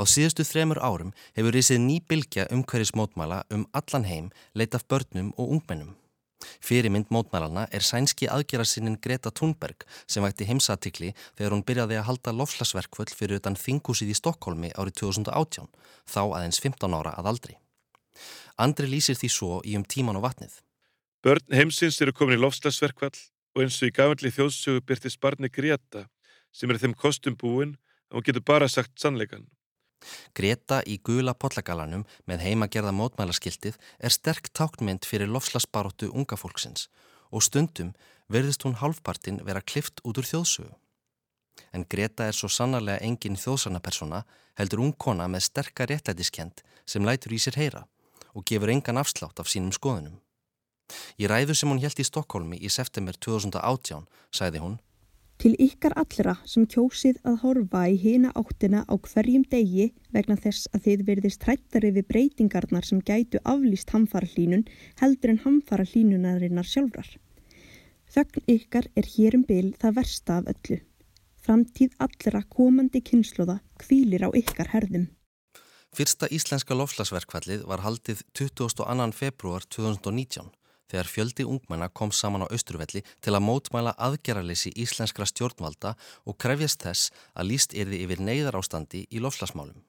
[0.00, 5.32] Á síðustu þremur árum hefur risið ný bylgja umhverjus mótmæla um allan heim leitaf börnum
[5.36, 5.92] og ungmennum.
[6.64, 12.34] Fyrirmynd mótmælana er sænski aðgerarsinnin Greta Thunberg sem vætti heimsatikli þegar hún byrjaði að halda
[12.38, 15.70] lofslagsverkvöld fyrir utan þingúsið í Stokkólmi árið 2018,
[16.08, 17.58] þá aðeins 15 ára að aldri.
[18.58, 20.58] Andri lýsir því svo í um tíman og vatnið.
[21.22, 23.14] Börn heimsins eru komin í lofslagsverkvall
[23.54, 26.08] og eins og í gafalli þjóðsögu byrtist barni Greta
[26.52, 27.76] sem er þeim kostum búin
[28.10, 29.46] og hún getur bara sagt sannleikan.
[30.34, 36.88] Greta í gula pollagalanum með heimagerða mótmælaskiltið er sterk táknmynd fyrir lofslagsbaróttu unga fólksins
[37.30, 37.94] og stundum
[38.32, 40.74] verðist hún halvpartin vera klift út úr þjóðsögu.
[41.72, 44.22] En Greta er svo sannarlega engin þjóðsarnapersona
[44.60, 47.86] heldur ung kona með sterka réttlætiskend sem lætur í sér heyra
[48.32, 50.16] og gefur engan afslátt af sínum skoðunum.
[51.20, 54.78] Í ræðu sem hún held í Stokkólmi í september 2018 sæði hún
[55.42, 60.68] Til ykkar allra sem kjósið að horfa í hina áttina á hverjum degi vegna þess
[60.70, 64.62] að þið verðist hrættari við breytingarnar sem gætu aflýst hamfara hlínun
[65.00, 67.10] heldur en hamfara hlínunarinnar sjálfrar.
[68.14, 70.78] Þögn ykkar er hér um byl það versta af öllu.
[71.42, 75.10] Framtíð allra komandi kynnslóða kvílir á ykkar herðum.
[75.90, 79.10] Fyrsta íslenska lofslagsverkvallið var haldið 22.
[79.18, 80.54] februar 2019
[80.92, 85.94] þegar fjöldi ungmenna kom saman á Östurvelli til að mótmæla aðgerraleysi íslenskra stjórnvalda
[86.28, 89.80] og krefjast þess að líst erði yfir neyðar ástandi í lofslagsmálum.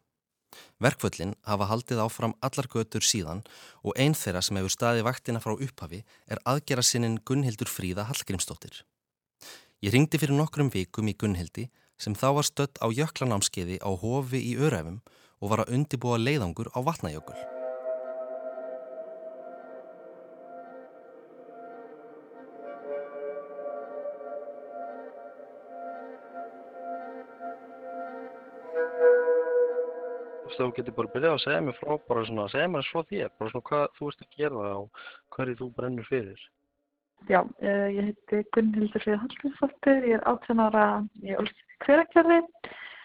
[0.84, 3.42] Verkvöllin hafa haldið áfram allar götur síðan
[3.82, 8.84] og einn þeirra sem hefur staði vaktina frá upphafi er aðgerrasinnin Gunnhildur Fríða Hallgrímsdóttir.
[9.84, 11.68] Ég ringdi fyrir nokkrum vikum í Gunnhildi
[12.00, 15.02] sem þá var stött á jöklanámskeiði á hofi í Öræfum
[15.42, 17.63] og var að undibúa leiðangur á vatnajökul.
[30.58, 33.54] Þú getur bara byrjað að segja mér frá bara svona, segja mér svo þér, bara
[33.54, 36.44] svona hvað þú ert að gera og hverju þú brennur fyrir.
[37.30, 40.86] Já, uh, ég heiti Gunnhildur Frið Hallgrímsdóttir, ég er 18 ára
[41.24, 42.40] í Olsvík hverakerfi.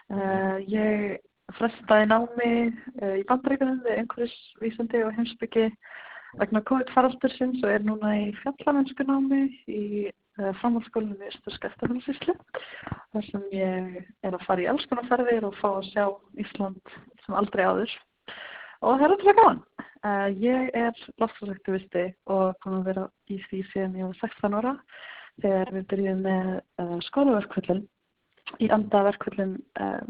[0.09, 1.19] Uh, ég
[1.55, 5.69] frestaði námi uh, í bandaríkunum við einhverjusvísandi og heimsbyggi
[6.37, 9.83] vegna COVID-faraldursins og er núna í fjallamennsku námi í
[10.59, 12.35] framhaldsskólinu við Östurskæftarhálsíslu
[13.13, 16.05] þar sem ég er að fara í alls konar ferðir og fá að sjá
[16.43, 16.93] Ísland
[17.25, 17.95] sem aldrei áður
[18.79, 19.61] og það er alltaf gaman.
[19.99, 24.75] Uh, ég er lofslagsaktivisti og kom að vera í því sem ég var 16 ára
[25.43, 27.83] þegar við byrjuðum með uh, skólaverkvöldin
[28.63, 29.57] í andaverkvöldin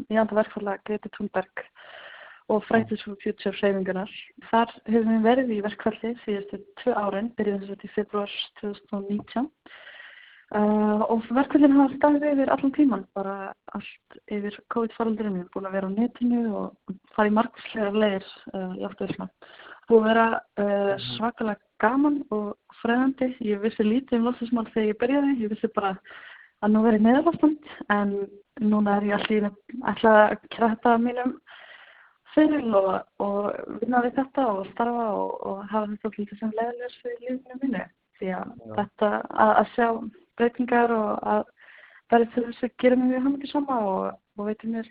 [0.08, 1.64] í andaverkvölda Greti Thunberg
[2.50, 4.10] og Fridays for Future hreyfingunar.
[4.50, 9.50] Þar hefum við verið í verkvöldi síðustu tvö árin, byrjuðum þess að í februar 2019
[10.50, 13.34] Uh, og verkvöldin hafa staðið yfir allan tíman, bara
[13.76, 15.36] allt yfir COVID-faraldurinn.
[15.36, 19.28] Við erum búin að vera á netinu og fara í margslegar leir uh, í áttuðisma.
[19.86, 20.24] Búin að vera
[20.64, 22.48] uh, svakalega gaman og
[22.80, 23.28] fræðandi.
[23.46, 25.36] Ég vissi lítið um loftismál þegar ég byrjaði.
[25.44, 25.92] Ég vissi bara
[26.60, 28.16] að nú verið neðarlástand en
[28.60, 29.54] núna er ég alltaf
[29.92, 30.34] ætlað að
[30.64, 31.36] þetta mínum
[32.34, 32.90] fyrir og,
[33.22, 37.60] og vinna við þetta og starfa og, og hafa þetta alltaf sem leðilegs fyrir lífinu
[37.62, 37.84] mínu.
[38.18, 38.74] Því að Já.
[38.80, 39.88] þetta að, að sjá
[40.40, 41.48] breytingar og að
[42.10, 44.06] verði til þess að gera mig hann ekki sama og,
[44.38, 44.88] og veitir mér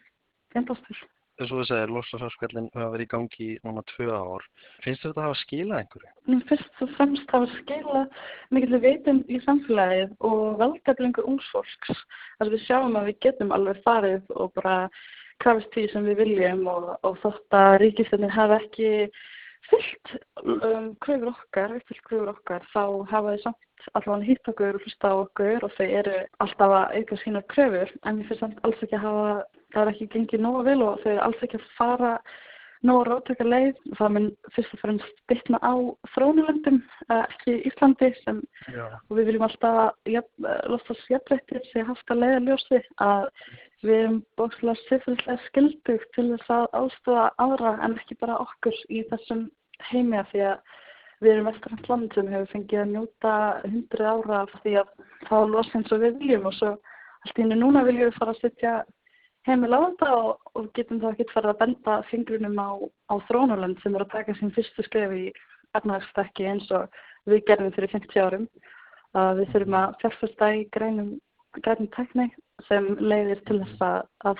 [0.55, 1.07] endastur.
[1.39, 4.43] Þess að þú segir, loslasarskvellin hafa verið í gangi í núna tvö ár.
[4.83, 6.39] Finnst þetta að hafa skilað einhverju?
[6.49, 8.17] Fyrst og fremst hafa skilað
[8.55, 11.93] mikilvæg veitum í samfélagið og velgætlingu ungsfólks.
[11.93, 14.75] Þess að við sjáum að við getum alveg farið og bara
[15.39, 18.91] krafist því sem við viljum og, og þótt að ríkistöndin hafa ekki
[19.69, 24.85] fyllt um, kröfur okkar, uppfyllt kröfur okkar, þá hafa þið samt allavega hitt okkur og
[24.85, 28.83] hlusta á okkur og þau eru alltaf að auka sína kröfur en mér finnst alls
[28.85, 29.33] ekki að hafa,
[29.73, 32.13] það er ekki gengið nógu vel og þau eru alls ekki að fara
[32.87, 33.79] nógu rátöka leið.
[33.91, 35.73] Og það mun fyrst og fremst bytna á
[36.13, 36.81] þrónulöndum,
[37.15, 38.43] ekki Íslandi sem,
[39.09, 39.97] og við viljum alltaf
[40.71, 43.27] lostast jafnveitir sem haft að leiða ljósi að
[43.85, 49.03] við erum bókslega sifriðslega skildugt til þess að ástofa aðra en ekki bara okkur í
[49.11, 49.47] þessum
[49.89, 50.77] heimi að því að
[51.19, 53.33] við erum vestrænt land sem hefur fengið að njóta
[53.65, 54.93] hundrið ára af því að
[55.27, 56.71] þá losa eins og við viljum og svo
[57.25, 58.73] allt í hennu núna viljum við fara að setja
[59.47, 62.69] heimil á þetta og, og getum þá ekki farið að benda fingrunum á,
[63.11, 65.25] á þrónuland sem er að taka sín fyrstu skref í
[65.77, 68.45] efnaðarstakki eins og við gerðum fyrir 50 árum.
[69.17, 71.11] Að við þurfum að fjárfesta í greinum,
[71.63, 72.27] greinum tekni
[72.67, 74.37] sem leiðir til þess að, að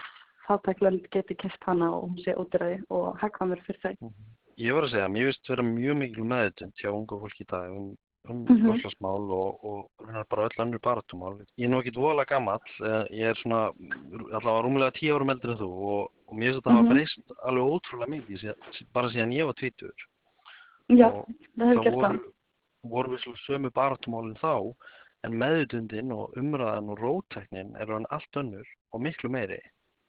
[0.47, 4.11] fátæklönd geti kæft hana og hún sé útiræði og hagkvæmur fyrir þau.
[4.59, 7.69] Ég var að segja, mér finnst vera mjög mikil meðutund hjá unga fólki í dag
[7.71, 7.95] um,
[8.29, 8.65] um Mhm.
[8.67, 9.89] loftslagsmál og, og
[10.29, 11.37] bara öll annur baratumál.
[11.57, 12.59] Ég er nú ekki dvoðalega gammal,
[13.09, 13.69] ég er svona
[14.35, 16.93] allavega rúmlega tíu árum eldri en þú og, og mér finnst þetta hafa Mhm.
[16.93, 18.53] breyst alveg ótrúlega mikið
[18.93, 19.93] bara síðan ég var tvítur.
[20.89, 21.27] Já, Og
[21.57, 22.01] það hefur það gert það.
[22.01, 22.19] voru,
[22.83, 24.75] voru við svona sömu baratumálinn þá
[25.27, 29.59] en meðutundin og umræðan og rótæknin er hann allt önnur og miklu meiri.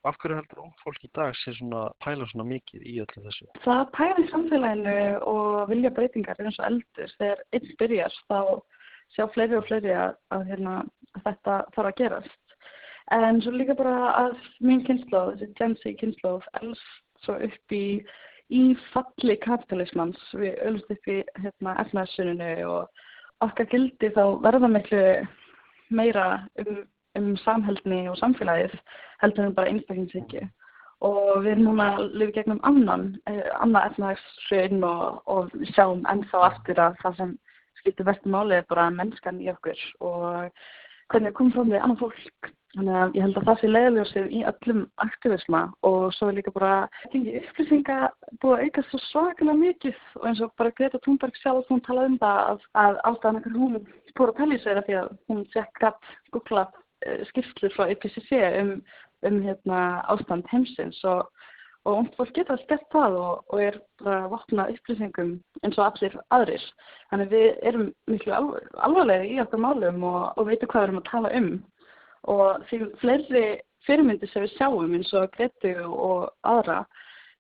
[0.05, 3.49] Af hverju heldur ung fólk í dag svona pæla svona mikið í öllu þessu?
[3.67, 4.95] Það pæla í samfélaginu
[5.29, 7.13] og vilja breytingar eins og eldur.
[7.19, 8.41] Þegar einn byrjar þá
[9.17, 10.79] sjá fleiri og fleiri að, að, hérna,
[11.19, 12.57] að þetta þarf að gerast.
[13.13, 17.85] En svo líka bara að mín kynnslóð, þessi Z kynnslóð, elst svo upp í,
[18.55, 18.63] í
[18.95, 20.21] falli kapitalismans.
[20.33, 23.05] Við ölst upp í hérna, efnaðssuninu og
[23.45, 25.03] okkar gildi þá verða miklu
[25.91, 26.27] meira
[26.63, 26.81] um,
[27.19, 28.75] um samhældni og samfélagið
[29.23, 30.47] heldur en bara einstaklingshyggju
[31.07, 36.99] og við núna lifa gegnum annan, eh, annað efnahagshrun og, og sjáum ennþá aftur að
[37.01, 37.35] það sem
[37.81, 40.51] skiptir verstu máli er bara mennskan í okkur og
[41.11, 42.51] hvernig við komum fram við annan fólk.
[42.71, 46.53] Þannig að ég held að það sé leiðaljósið í öllum aktivisma og svo er líka
[46.55, 46.75] bara
[47.11, 47.97] gengi upplýsinga
[48.45, 52.13] búið að auka svo svakalega mikið og eins og bara Greta Thunberg sjálf hún talaði
[52.13, 53.81] um það að, að ástæðan ekkert hún
[54.15, 58.31] búið að pæli sér að því að hún sekk gætt googlað uh, skýrslur frá IPCC
[58.61, 58.73] um,
[59.27, 59.81] um hérna,
[60.15, 61.27] ástand heimsins og,
[61.91, 65.75] og ungt fólk getur alls gert það og, og er bara að vatna upplýsingum eins
[65.75, 66.71] og allir aðrir.
[67.11, 71.03] Þannig við erum miklu alv alvarlega í okkar málum og, og veitum hvað við erum
[71.03, 71.53] að tala um
[72.29, 73.45] og því fleiri
[73.87, 76.83] fyrirmyndir sem við sjáum eins og Gretu og aðra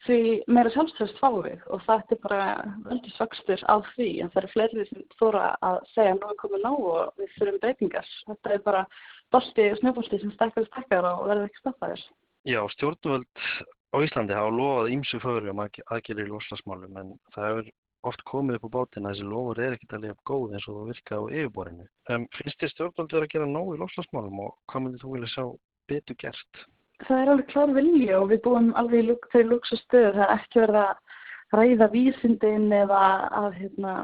[0.06, 2.44] því meira sjálfstöðst fáum við og það er bara
[2.86, 6.64] veldig svöxtur á því en það eru fleiri sem þóra að segja nú er komið
[6.64, 8.08] ná og við þurfum breytingar.
[8.30, 8.86] Þetta er bara
[9.34, 12.06] bolti og snöfbolti sem stekkar og stekkar og verður ekki stoppaður.
[12.48, 13.44] Já, stjórnvöld
[13.92, 17.70] á Íslandi hafa lofað ímsu fögrum aðgerið í loslasmálum en það hefur
[18.08, 20.90] oft komið upp á bátinn að þessi lofur er ekkert alveg góð eins og það
[20.90, 21.86] virka á yfirborinu.
[22.10, 25.32] Um, finnst þér stjórnvöld vera að gera nóg í loslasmálum og hvað myndir þú vilja
[25.34, 25.44] sjá
[25.90, 26.62] betur gert?
[27.06, 30.12] Það er alveg klár vilja og við búum alveg í luk, þeirri luxustöðu.
[30.16, 33.02] Það er ekki verið að ræða vísindin eða
[33.40, 33.94] að, hérna,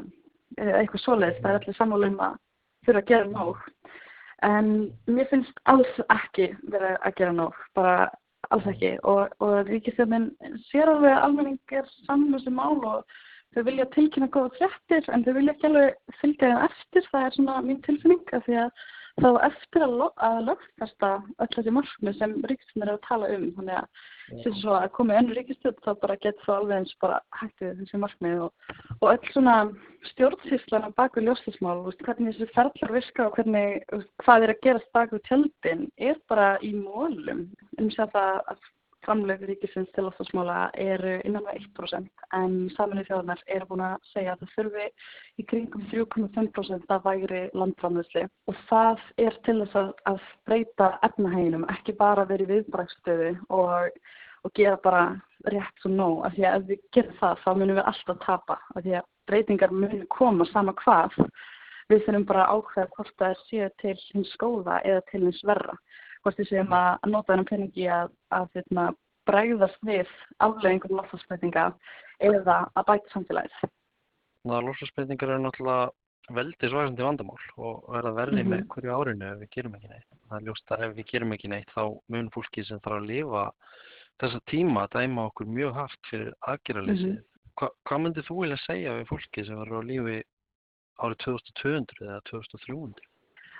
[0.57, 1.41] eitthvað svoleiðis.
[1.41, 2.39] Það er allir sammála um að
[2.87, 3.65] þurfa að gera nóg.
[4.45, 4.71] En
[5.09, 8.09] mér finnst alls ekki verið að gera nóg, bara
[8.53, 8.93] alls ekki.
[9.09, 10.29] Og, og ríkistjóðin
[10.69, 13.17] sér alveg að almenning er saman þessu mál og
[13.57, 17.09] þau vilja tilkynna góða fréttir en þau vilja ekki alveg fylgja þeim eftir.
[17.09, 18.85] Það er svona mín tilfinning af því að
[19.17, 21.09] þá eftir að, lo að lögfesta
[21.41, 23.47] öll þessi markmið sem ríkistjóðin er að tala um.
[23.55, 27.81] Þannig að svo að komið önnu ríkistjóð þá bara getur það alveg eins bara hættið
[27.81, 29.57] þessi markmið og, og öll svona
[30.11, 33.85] stjórnsýslan á baku ljóslismál, hvernig þessi ferðlar virka og hvernig,
[34.21, 37.47] hvað er að gerast baku tjöldin er bara í mólum.
[37.81, 38.67] Um það að
[39.07, 44.33] framlög ríkisins til loftasmála eru innan með 1% en saminnið þjóðanar eru búin að segja
[44.35, 44.87] að það þurfi
[45.39, 51.67] í kringum 3,5% af vægri landframlöðsli og það er til þess að, að breyta efnahæginum,
[51.71, 53.99] ekki bara verið viðbrækstöðu og,
[54.43, 55.03] og gera bara
[55.47, 56.25] rétt svo nóg.
[56.27, 58.57] Af því að ef við gerum það þá munum við alltaf tapa.
[58.75, 61.15] Af því að breytingar munum koma sama hvað.
[61.87, 65.77] Við þurfum bara að ákveða hvort það séu til hins skóða eða til hins verra
[66.27, 68.89] hvort við séum að nota þennan peningi að, að hérna,
[69.27, 70.09] bregðast við
[70.43, 71.69] afleggingum loftslagsbreytinga
[72.27, 73.71] eða að bæta samfélagið.
[74.47, 78.51] Það loftslagsbreytingar eru náttúrulega veldi svægandi vandamál og verða verði mm -hmm.
[78.51, 78.69] með Mhm.
[78.73, 80.09] hverju árinu ef við gerum ekki neitt.
[80.27, 83.07] Það er ljóst að ef við gerum ekki neitt þá mun fólki sem þarf að
[83.07, 83.51] lifa
[84.19, 87.13] þessa tíma dæma okkur mjög hart fyrir aðgerraleysið.
[87.13, 87.23] Mhm.
[87.57, 90.23] Hva, hvað myndir þú vilja segja við fólki sem verður á lífi
[90.99, 93.01] árið 2200 eða 2300?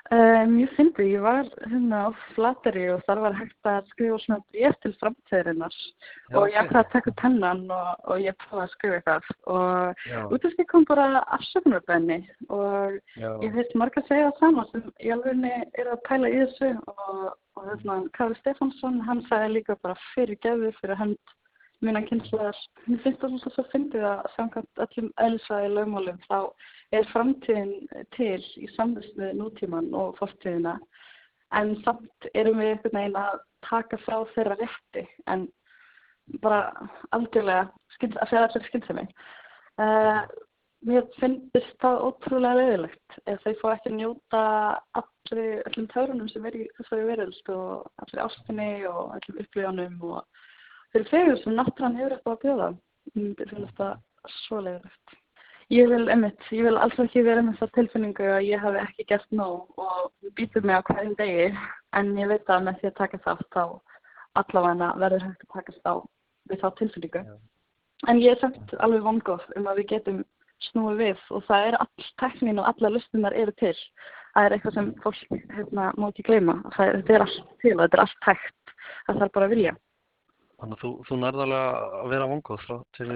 [0.08, 4.38] Uh, mjög fyndi, ég var hérna á Flateri og þar var hægt að skrifa svona
[4.54, 5.74] bréf til framtíðarinnar.
[5.76, 9.28] Já, og ég ætlaði að taka pennan og, og ég prófaði að skrifa eitthvað.
[9.52, 14.40] Og út af því kom bara afsökunarbenni og já, ég veist marga að segja það
[14.46, 15.46] sama sem í alveg
[15.84, 16.72] er að pæla í þessu.
[16.94, 21.36] Og, og þarna Kári Stefánsson, hann sagði líka bara fyrir gefur, fyrir hönd
[21.86, 22.58] mína kynsluðar.
[22.88, 26.40] Mér finnst það svolítið svo fyndið að samkvæmt öllum eðlisvæði lögmálum þá
[26.98, 27.76] er framtíðin
[28.16, 30.78] til í samvist með nútíman og fortíðina
[31.58, 35.48] en samt erum við einhvern veginn að taka frá þeirra rétti en
[36.44, 39.06] bara algjörlega skynns, að segja allir skynsemi.
[39.78, 40.24] Uh,
[40.88, 44.42] mér finnst það ótrúlega leiðilegt ef þau fá ekki að njóta
[45.00, 50.37] allri, öllum törunum sem er í þessari veröld og allri ástinni og öllum upplíðanum og
[50.94, 52.68] þeir fegur sem náttúrann hefur eitthvað að bjóða.
[53.16, 53.96] Mér finnst það
[54.44, 55.18] svo leiðilegt.
[55.76, 59.06] Ég vil, einmitt, ég vil alls ekki vera með það tilfinningu að ég hafi ekki
[59.10, 61.50] gert nóg og býtur mig á hverjum degi
[62.00, 63.64] en ég veit að með því að taka þátt þá
[64.40, 65.94] allavega verður hægt að takast á
[66.48, 67.24] við þá tilfinningu.
[67.28, 67.36] Já.
[68.08, 70.22] En ég er samt alveg vongóð um að við getum
[70.70, 73.76] snúið við og það er all teknín og alla lustunar eru til.
[74.36, 76.60] Það er eitthvað sem fólk hérna, má ekki gleyma.
[76.76, 78.74] Það er, þetta er allt til og þetta er allt hægt.
[79.08, 79.76] Það þarf bara að vilja.
[80.58, 83.10] Þannig að þú, þú nærðarlega að vera vongóð til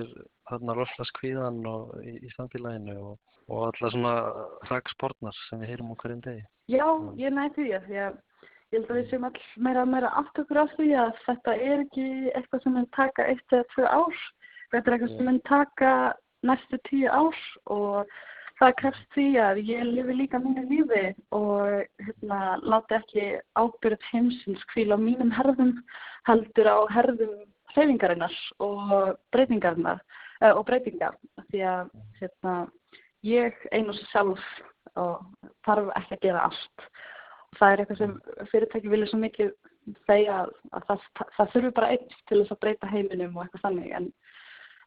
[0.50, 3.16] þarna roslaskvíðan og í, í samfélaginu og,
[3.50, 4.12] og alla svona
[4.68, 6.44] hraggsportnar sem við heyrum okkur einn degi.
[6.70, 6.86] Já,
[7.18, 8.20] ég næði því að því að
[8.72, 11.86] ég held að við séum all meira og meira aftökur af því að þetta er
[11.88, 14.22] ekki eitthvað sem mun taka eitt eða tvö ár.
[14.72, 15.96] Þetta er eitthvað sem mun taka
[16.48, 17.42] næstu tíu ár
[17.74, 18.14] og
[18.62, 23.26] það krefst því að ég lifi líka mínu lífi og hérna, láti ekki
[23.58, 25.74] ábyrð heimsins kvíla á mínum herðum
[26.30, 27.40] heldur á herðum
[27.74, 30.02] hreyfingarinnar og breytingarinnar
[30.44, 31.18] uh, og breytingar
[31.50, 32.56] því að hérna,
[33.26, 34.46] ég einu og sjálf
[35.00, 36.88] og þarf ekki að gera allt.
[37.58, 38.16] Það er eitthvað sem
[38.52, 39.54] fyrirtæki vilja svo mikið
[40.08, 41.06] segja að, að það,
[41.38, 44.12] það þurfi bara einn til þess að breyta heiminum og eitthvað þannig en,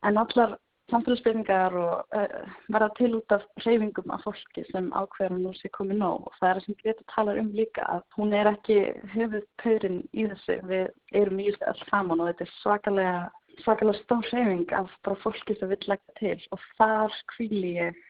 [0.07, 0.55] en allar
[0.93, 6.03] samfélagsbyrningar og uh, verða til út af hreyfingum af fólki sem ákveður nú sé komið
[6.03, 8.79] nóg og það er það sem Greta talar um líka að hún er ekki
[9.15, 10.91] höfuð pörin í þessu, við
[11.23, 13.17] erum í þessu alls saman og þetta er svakalega
[13.63, 18.03] svakalega stór hreyfing af bara fólki sem vil leggja til og þar kvíli ég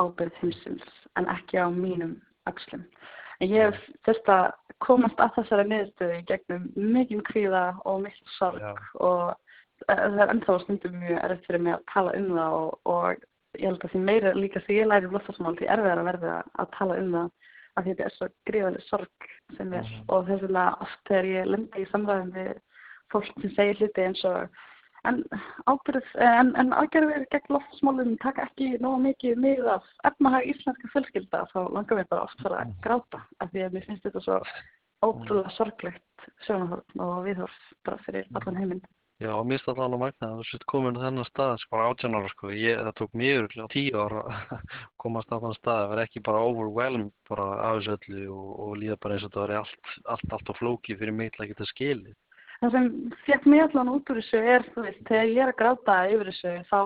[0.00, 0.86] ábyrð heimsins
[1.18, 2.18] en ekki á mínum
[2.50, 2.84] axlum.
[3.42, 3.74] En ég
[4.06, 8.74] hef að komast að þessari miðstöðu gegnum mikinn kvíða og mikil sorg Já.
[9.00, 9.34] og
[9.88, 13.24] það er ennþá stundum mjög erfitt fyrir mig að tala um það og, og
[13.60, 16.70] ég held að því meira líka því ég læri blóttasmál því erfiðar að verða að
[16.78, 17.32] tala um það
[17.74, 20.04] að þetta er svo gríðaleg sorg sem er -hmm.
[20.08, 22.54] og þess vegna oft þegar ég lemdi í samræðum við
[23.12, 24.62] fólk sem segir hluti eins og
[25.08, 25.20] en
[25.68, 31.44] ábyrð, en, en aðgerðir gegn loftsmálum taka ekki nóga mikið með af efnahag íslenska fjölskylda
[31.52, 34.38] þá langar við bara oft fyrir að gráta af því að mér finnst þetta svo
[35.04, 38.84] ótrúlega sorglegt sjónahörn og viðhorf bara fyrir allan heiminn.
[39.22, 41.70] Já, og mér finnst það alveg magna að þú sett komin á þennan stað, sko,
[41.76, 44.64] bara átján ára, sko, ég, það tók mjög öruglega tíu ára að
[45.04, 48.74] komast á þann stað, það verði ekki bara overwhelmed bara af þessu öllu og, og
[48.80, 51.52] líða bara eins og það verði allt, allt, allt á flóki fyrir mig til að
[51.52, 52.18] geta skilið.
[52.58, 52.90] Það sem
[53.28, 56.32] fekk mér allan út úr þessu er, þú veist, þegar ég er að gráta yfir
[56.32, 56.78] þessu, þá,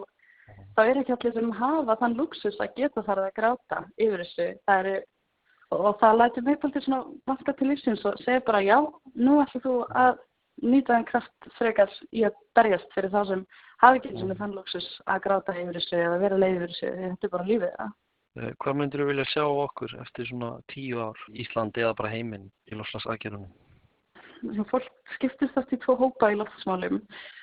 [0.77, 4.51] þá er ekki allir sem hafa þann luxus að geta farið að gráta yfir þessu,
[4.69, 4.97] það eru,
[5.81, 8.79] og það læti mig til svona vanta til lífsins og segja bara, já,
[9.17, 10.27] nú ætlum þú að
[10.63, 13.47] nýta þann kraft frekar í að berjast fyrir þá sem
[13.83, 16.75] hafi ekki eins og með þann lóksus að gráta yfir þessu eða vera leið yfir
[16.75, 17.97] þessu, þetta er bara lífið það.
[18.39, 22.51] Eh, hvað myndir þú vilja sjá okkur eftir svona tíu ár Íslandi eða bara heiminn
[22.71, 23.51] í lofslagsagjörunum?
[24.71, 27.01] Fólk skiptist þátt í tvo hópa í lofslagsmálum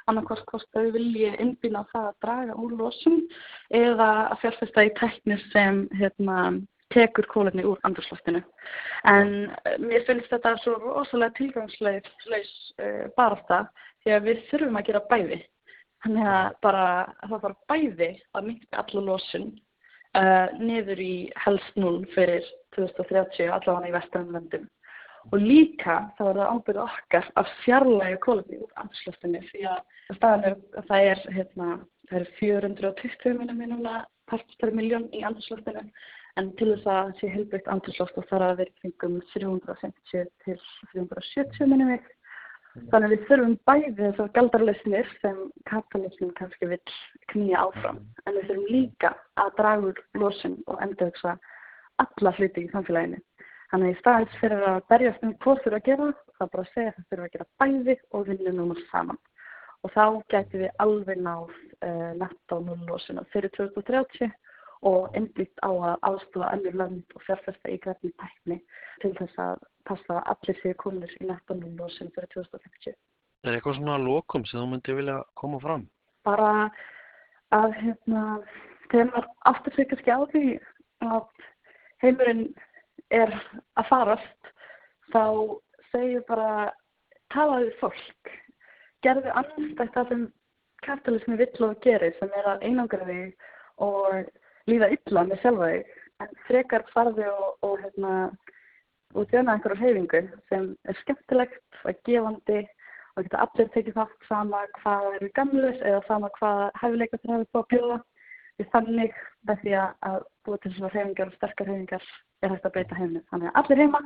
[0.07, 3.17] annarkvæmst hvort þau vilji innbýna það að draga úr losum
[3.73, 6.37] eða að fjárfesta í teknir sem hérna
[6.93, 8.41] tekur kólefni úr andurslaftinu.
[9.09, 9.33] En
[9.65, 13.65] eh, mér finnst þetta svo rosalega tilgangsleis uh, barasta
[14.03, 15.39] því að við þurfum að gera bæði.
[16.05, 16.87] Þannig að bara,
[17.23, 19.49] það var bæði að mynda allar losun
[20.19, 22.45] uh, niður í helst 0 fyrir
[22.77, 24.67] 2030 allavega í vestarumvöndum.
[25.33, 29.79] Og líka þá er það ábyrðu okkar að fjarlæga kólefni úr andurslaftinu því að
[30.21, 31.69] er, það er, hérna,
[32.11, 35.81] það er 420 minnum minnuna parts per miljón í andurslaftinu
[36.39, 40.59] en til þess að sé heilbreytt andurslóft og þarf að vera kringum 350 til
[40.91, 42.07] 370 minnum við.
[42.91, 45.37] Þannig að við þurfum bæði þessar galdarleysnir sem
[45.69, 46.81] kapitalismin kannski vil
[47.31, 51.37] knýja áfram en við þurfum líka að draga úr losun og endurhugsa
[52.03, 53.21] alla hluti í samfélaginu.
[53.71, 56.91] Þannig að í staðins fyrir að berjast um hvað þurfa að gera, það bara segja
[56.91, 59.21] að það þurfa að gera bæði og vinna núna saman.
[59.85, 64.35] Og þá getur við alveg náð uh, netta á nullosuna fyrir 2030
[64.85, 68.59] og einblíkt á að aðstofa önnur lönd og fjárfesta í grefni tækni
[69.01, 72.93] til þess að passa að allir séu konur í nettanum og sem fyrir 2050.
[73.45, 75.87] Er eitthvað svona lokum sem þú myndi vilja koma fram?
[76.25, 76.69] Bara
[77.53, 78.23] að hérna,
[78.91, 80.45] þegar maður aftur sig kannski á því
[81.05, 81.27] að
[82.03, 82.47] heimurinn
[83.13, 83.33] er
[83.77, 84.53] að farast
[85.13, 85.25] þá
[85.91, 86.71] segju bara
[87.33, 88.33] talaðu fólk
[89.05, 90.25] gerðu annarstækt það sem
[90.85, 93.47] kapitalismi vill og gerir sem er að einangra þig
[93.85, 94.29] og
[94.69, 95.93] líða illa með sjálfa þig
[96.23, 98.15] en frekar farði og, og hérna
[99.15, 102.61] og þjóna einhverju heifingu sem er skemmtilegt og gefandi
[103.15, 107.49] og geta allir tekið þátt sama hvað eru gamlus eða sama hvað hefileika þeir hafa
[107.53, 107.99] búið að bjóða.
[108.55, 112.09] Við þannig með því að búið til svona heifingar og sterkar heifingar
[112.43, 114.01] er hægt að beita heimni þannig að allir heima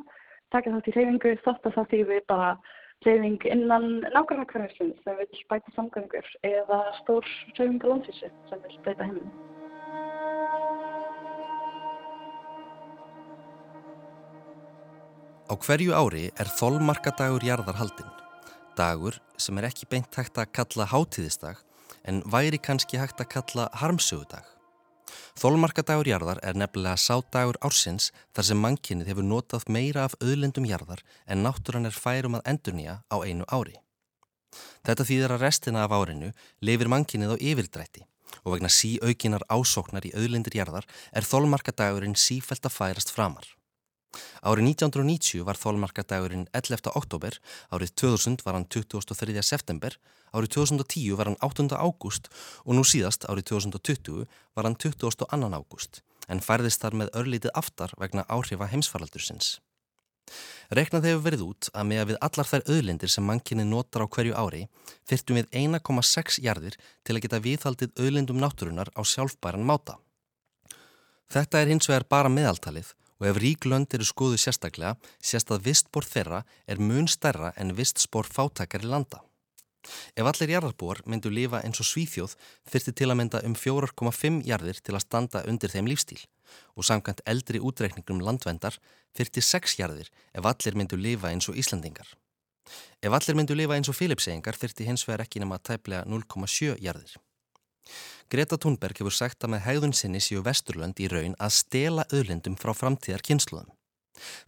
[0.54, 2.50] taka þátt í heifingu þótt að það þýði bara
[3.06, 9.06] heifing innan nákvæmlega hverjum sem vil bæta samgöngur eða stór heifingar landsvísi sem vil beita
[9.06, 9.59] heimni
[15.50, 18.10] Á hverju ári er þólmarkadagur jarðarhaldin.
[18.78, 21.58] Dagur sem er ekki beint hægt að kalla hátíðisdag
[22.06, 24.46] en væri kannski hægt að kalla harmsögudag.
[25.42, 31.02] Þólmarkadagur jarðar er nefnilega sádagur ársins þar sem mannkinnið hefur notað meira af auðlendum jarðar
[31.26, 33.80] en náttúran er færum að endurnýja á einu ári.
[34.86, 36.30] Þetta þýðir að restina af árinu
[36.62, 38.06] lifir mannkinnið á yfirdrætti
[38.44, 43.48] og vegna sí aukinar ásóknar í auðlendir jarðar er þólmarkadagurinn sífælt að færast framar.
[44.42, 46.90] Árið 1990 var þólmarkadagurinn 11.
[46.98, 47.38] oktober,
[47.70, 49.44] árið 2000 var hann 23.
[49.46, 49.96] september,
[50.34, 51.70] árið 2010 var hann 8.
[51.78, 52.30] ágúst
[52.66, 55.30] og nú síðast árið 2020 var hann 22.
[55.30, 59.58] ágúst en færðist þar með örlítið aftar vegna áhrifa heimsfaraldursins.
[60.70, 64.08] Reknað hefur verið út að með að við allar þær auðlindir sem mannkinni notar á
[64.14, 64.68] hverju ári
[65.10, 69.98] þyrtum við 1,6 jarðir til að geta viðhaldið auðlindum náttúrunar á sjálfbæran máta.
[71.34, 76.08] Þetta er hins vegar bara meðaltalið og ef ríklönd eru skoðu sérstaklega sérst að vistbór
[76.08, 79.22] þeirra er mun stærra en vistspór fátakar í landa.
[80.16, 82.36] Ef allir jarðarbúar myndu lifa eins og svíþjóð
[82.72, 86.20] þyrti til að mynda um 4,5 jarðir til að standa undir þeim lífstíl
[86.76, 88.80] og samkvæmt eldri útreikningum landvendar
[89.18, 92.10] þyrti 6 jarðir ef allir myndu lifa eins og Íslandingar.
[93.02, 97.16] Ef allir myndu lifa eins og Filipseyingar þyrti hins vegar ekki nema tæplega 0,7 jarðir.
[98.30, 102.58] Greta Thunberg hefur sagt að með hegðun sinni séu Vesturlönd í raun að stela öðlindum
[102.62, 103.72] frá framtíðar kynsluðum.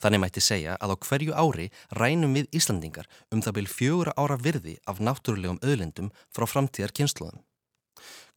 [0.03, 4.37] Þannig mætti segja að á hverju ári rænum við Íslandingar um það byrj fjögur ára
[4.37, 7.41] virði af náttúrulegum öðlindum frá framtíðar kynsluðum.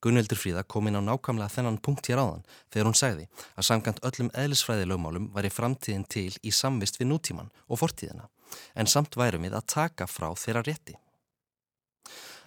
[0.05, 3.25] Gunnveldur Fríða kom inn á nákvæmlega þennan punkt hér áðan þegar hún segði
[3.57, 8.29] að samkant öllum eðlisfræði lögmálum væri framtíðin til í samvist við nútíman og fortíðina
[8.77, 10.99] en samt værum við að taka frá þeirra rétti.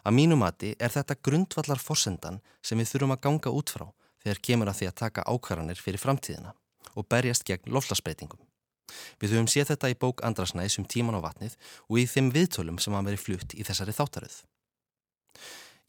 [0.08, 3.90] Að mínu mati er þetta grundvallar forsendan sem við þurfum að ganga út frá
[4.24, 6.54] þegar kemur að því að taka ákvarðanir fyrir framtíðina
[6.96, 8.40] og berjast gegn loflasbreytingum.
[9.20, 11.58] Við höfum séð þetta í bók Andrasnæs um tíman á vatnið
[11.90, 14.38] og í þeim viðtölum sem hafa verið flutt í þessari þáttaröð.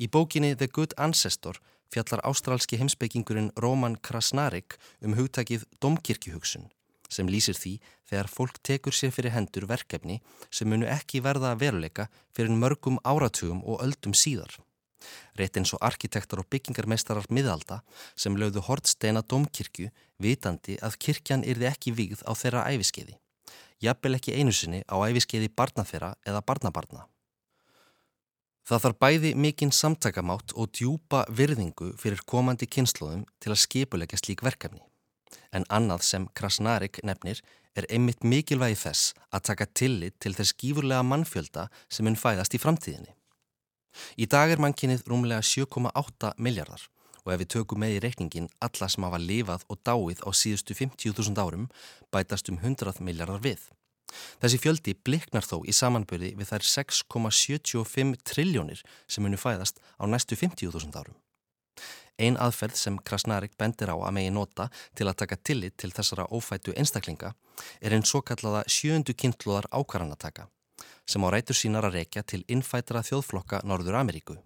[0.02, 1.60] Í bókinni The Good Ancestor
[1.94, 6.66] fjallar ástrálski heimsbyggingurinn Roman Krasnarik um hugtakið domkirkjuhugsun
[7.08, 7.74] sem lýsir því
[8.08, 13.00] þegar fólk tekur sér fyrir hendur verkefni sem munu ekki verða að veruleika fyrir mörgum
[13.04, 14.52] áratugum og öldum síðar.
[15.38, 17.80] Rétt eins og arkitektar og byggingarmeistarar miðalda
[18.18, 19.90] sem lögðu Hortsteina domkirkju
[20.22, 23.14] vitandi að kirkjan yrði ekki vigð á þeirra æfiskeiði.
[23.78, 27.06] Jafnvel ekki einu sinni á æfiskeiði barna þeirra eða barnabarna.
[28.68, 34.42] Það þarf bæði mikinn samtakamátt og djúpa virðingu fyrir komandi kynnslóðum til að skipulegja slík
[34.44, 34.82] verkefni
[35.52, 37.42] en annað sem Krasnarik nefnir
[37.78, 42.62] er einmitt mikilvægi þess að taka tillit til þess gífurlega mannfjölda sem mun fæðast í
[42.62, 43.14] framtíðinni.
[44.18, 46.88] Í dag er mannkinnið rúmlega 7,8 miljardar
[47.24, 50.76] og ef við tökum með í reikningin alla sem hafa lifað og dáið á síðustu
[50.78, 51.68] 50.000 árum
[52.14, 53.60] bætast um 100 miljardar við.
[54.40, 60.38] Þessi fjöldi bliknar þó í samanbyrði við þær 6,75 triljónir sem munu fæðast á næstu
[60.40, 61.16] 50.000 árum.
[62.18, 64.68] Ein aðferð sem Krasnarik bendir á að megi nota
[64.98, 67.34] til að taka tillit til þessara ófætu einstaklinga
[67.80, 70.48] er einn svo kallaða sjöundu kynntlóðar ákvarðanataka
[71.08, 74.36] sem á rætur sínar að rekja til innfætara þjóðflokka Norður Ameríku.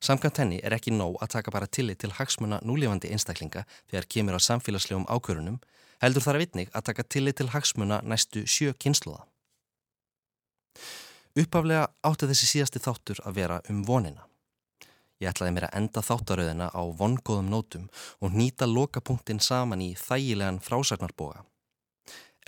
[0.00, 4.38] Samkvæmt henni er ekki nóg að taka bara tillit til hagsmuna núlefandi einstaklinga þegar kemur
[4.38, 5.60] á samfélagslegum ákvörunum
[6.00, 9.26] heldur þar að vitnig að taka tillit til hagsmuna næstu sjö kynnslóða.
[11.38, 14.29] Uppaflega átti þessi síðasti þáttur að vera um vonina.
[15.20, 17.88] Ég ætlaði mér að enda þáttaröðina á vongóðum nótum
[18.24, 21.44] og nýta lokapunktin saman í þægilegan frásagnarboga.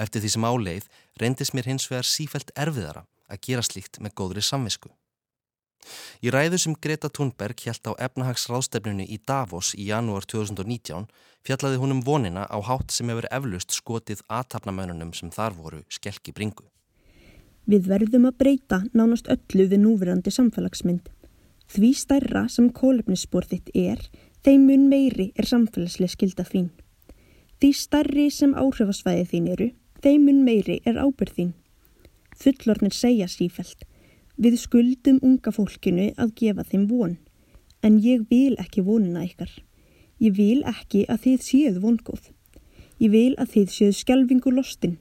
[0.00, 0.88] Eftir því sem áleið
[1.20, 4.88] reyndis mér hins vegar sífælt erfiðara að gera slíkt með góðri samvisku.
[6.22, 11.08] Í ræðu sem Greta Thunberg hjælt á efnahagsráðstefnunu í Davos í janúar 2019
[11.44, 16.32] fjallaði hún um vonina á hátt sem hefur eflust skotið aðtapnamönunum sem þar voru skelki
[16.32, 16.68] bringu.
[17.66, 21.10] Við verðum að breyta nánast öllu við núverandi samfélagsmynd.
[21.70, 24.00] Því stærra sem kólefnisspor þitt er,
[24.44, 26.70] þeim mun meiri er samfélagslega skilda þín.
[27.62, 29.68] Því stærri sem áhrifasvæði þín eru,
[30.02, 31.52] þeim mun meiri er ábyrð þín.
[32.42, 33.84] Fullornir segja sífælt.
[34.36, 37.18] Við skuldum unga fólkinu að gefa þeim von.
[37.82, 39.52] En ég vil ekki vonina ykkar.
[40.18, 42.32] Ég vil ekki að þið séuð vongóð.
[43.02, 44.98] Ég vil að þið séuð skjálfingu lostin.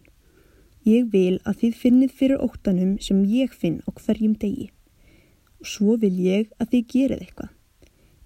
[0.85, 4.71] Ég vil að þið finnið fyrir óttanum sem ég finn á hverjum degi
[5.61, 7.49] og svo vil ég að þið gerið eitthvað.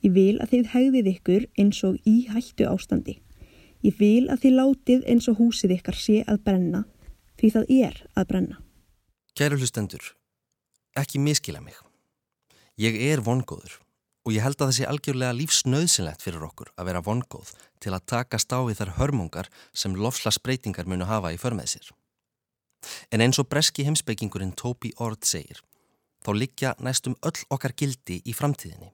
[0.05, 3.17] Ég vil að þið hegðið ykkur eins og í hættu ástandi.
[3.85, 6.85] Ég vil að þið látið eins og húsið ykkar sé að brenna
[7.39, 8.61] því það er að brenna.
[9.35, 10.13] Kæru hlustendur,
[10.95, 11.75] ekki miskila mig.
[12.79, 13.81] Ég er vongóður
[14.25, 17.51] og ég held að það sé algjörlega lífsnauðsynlegt fyrir okkur að vera vongóð
[17.83, 21.91] til að taka stáið þar hörmungar sem lofslagsbreytingar munu hafa í förmið sér.
[23.13, 25.61] En eins og breski heimsbyggingurinn Toby Ord segir,
[26.25, 28.91] þá liggja næstum öll okkar gildi í framtíðinni.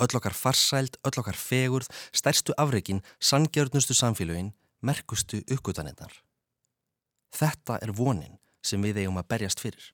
[0.00, 6.12] Öll okkar farsæld, öll okkar fegurð, stærstu afreikin, sangjörnustu samfélögin, merkustu uppgötanirnar.
[7.34, 9.92] Þetta er vonin sem við eigum að berjast fyrir.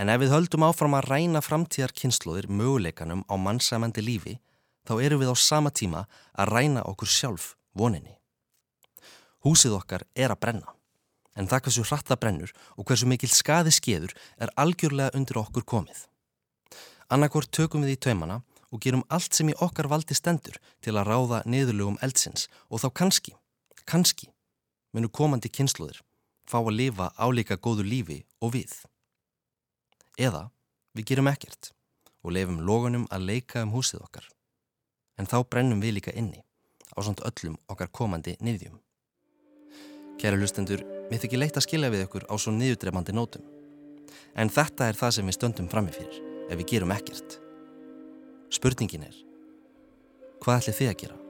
[0.00, 4.38] En ef við höldum áfram að ræna framtíðar kynnslóðir möguleikanum á mannsamandi lífi,
[4.88, 8.16] þá eru við á sama tíma að ræna okkur sjálf voninni.
[9.44, 10.72] Húsið okkar er að brenna,
[11.38, 15.66] en það hversu hratt það brennur og hversu mikil skaði skeður er algjörlega undir okkur
[15.74, 16.00] komið.
[17.08, 21.08] Annarkort tökum við í taumana og gerum allt sem í okkar valdi stendur til að
[21.08, 23.32] ráða niðurlugum eldsins og þá kannski,
[23.88, 24.28] kannski,
[24.92, 26.02] munu komandi kynnslóðir
[26.48, 28.72] fá að lifa álíka góðu lífi og við.
[30.18, 30.48] Eða
[30.96, 31.72] við gerum ekkert
[32.24, 34.26] og lefum logunum að leika um húsið okkar.
[35.18, 36.42] En þá brennum við líka inni
[36.92, 38.80] á samt öllum okkar komandi niðjum.
[40.18, 43.44] Kæra hlustendur, við þykir leitt að skilja við ykkur á svo niðurdrefandi nótum.
[44.38, 47.40] En þetta er það sem við stöndum framifyrir ef við gerum ekkert.
[48.54, 49.18] Spurningin er,
[50.44, 51.20] hvað ætli þið að gera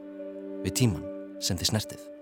[0.64, 1.08] við tíman
[1.42, 2.17] sem þið snertið?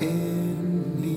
[0.00, 1.16] Inn í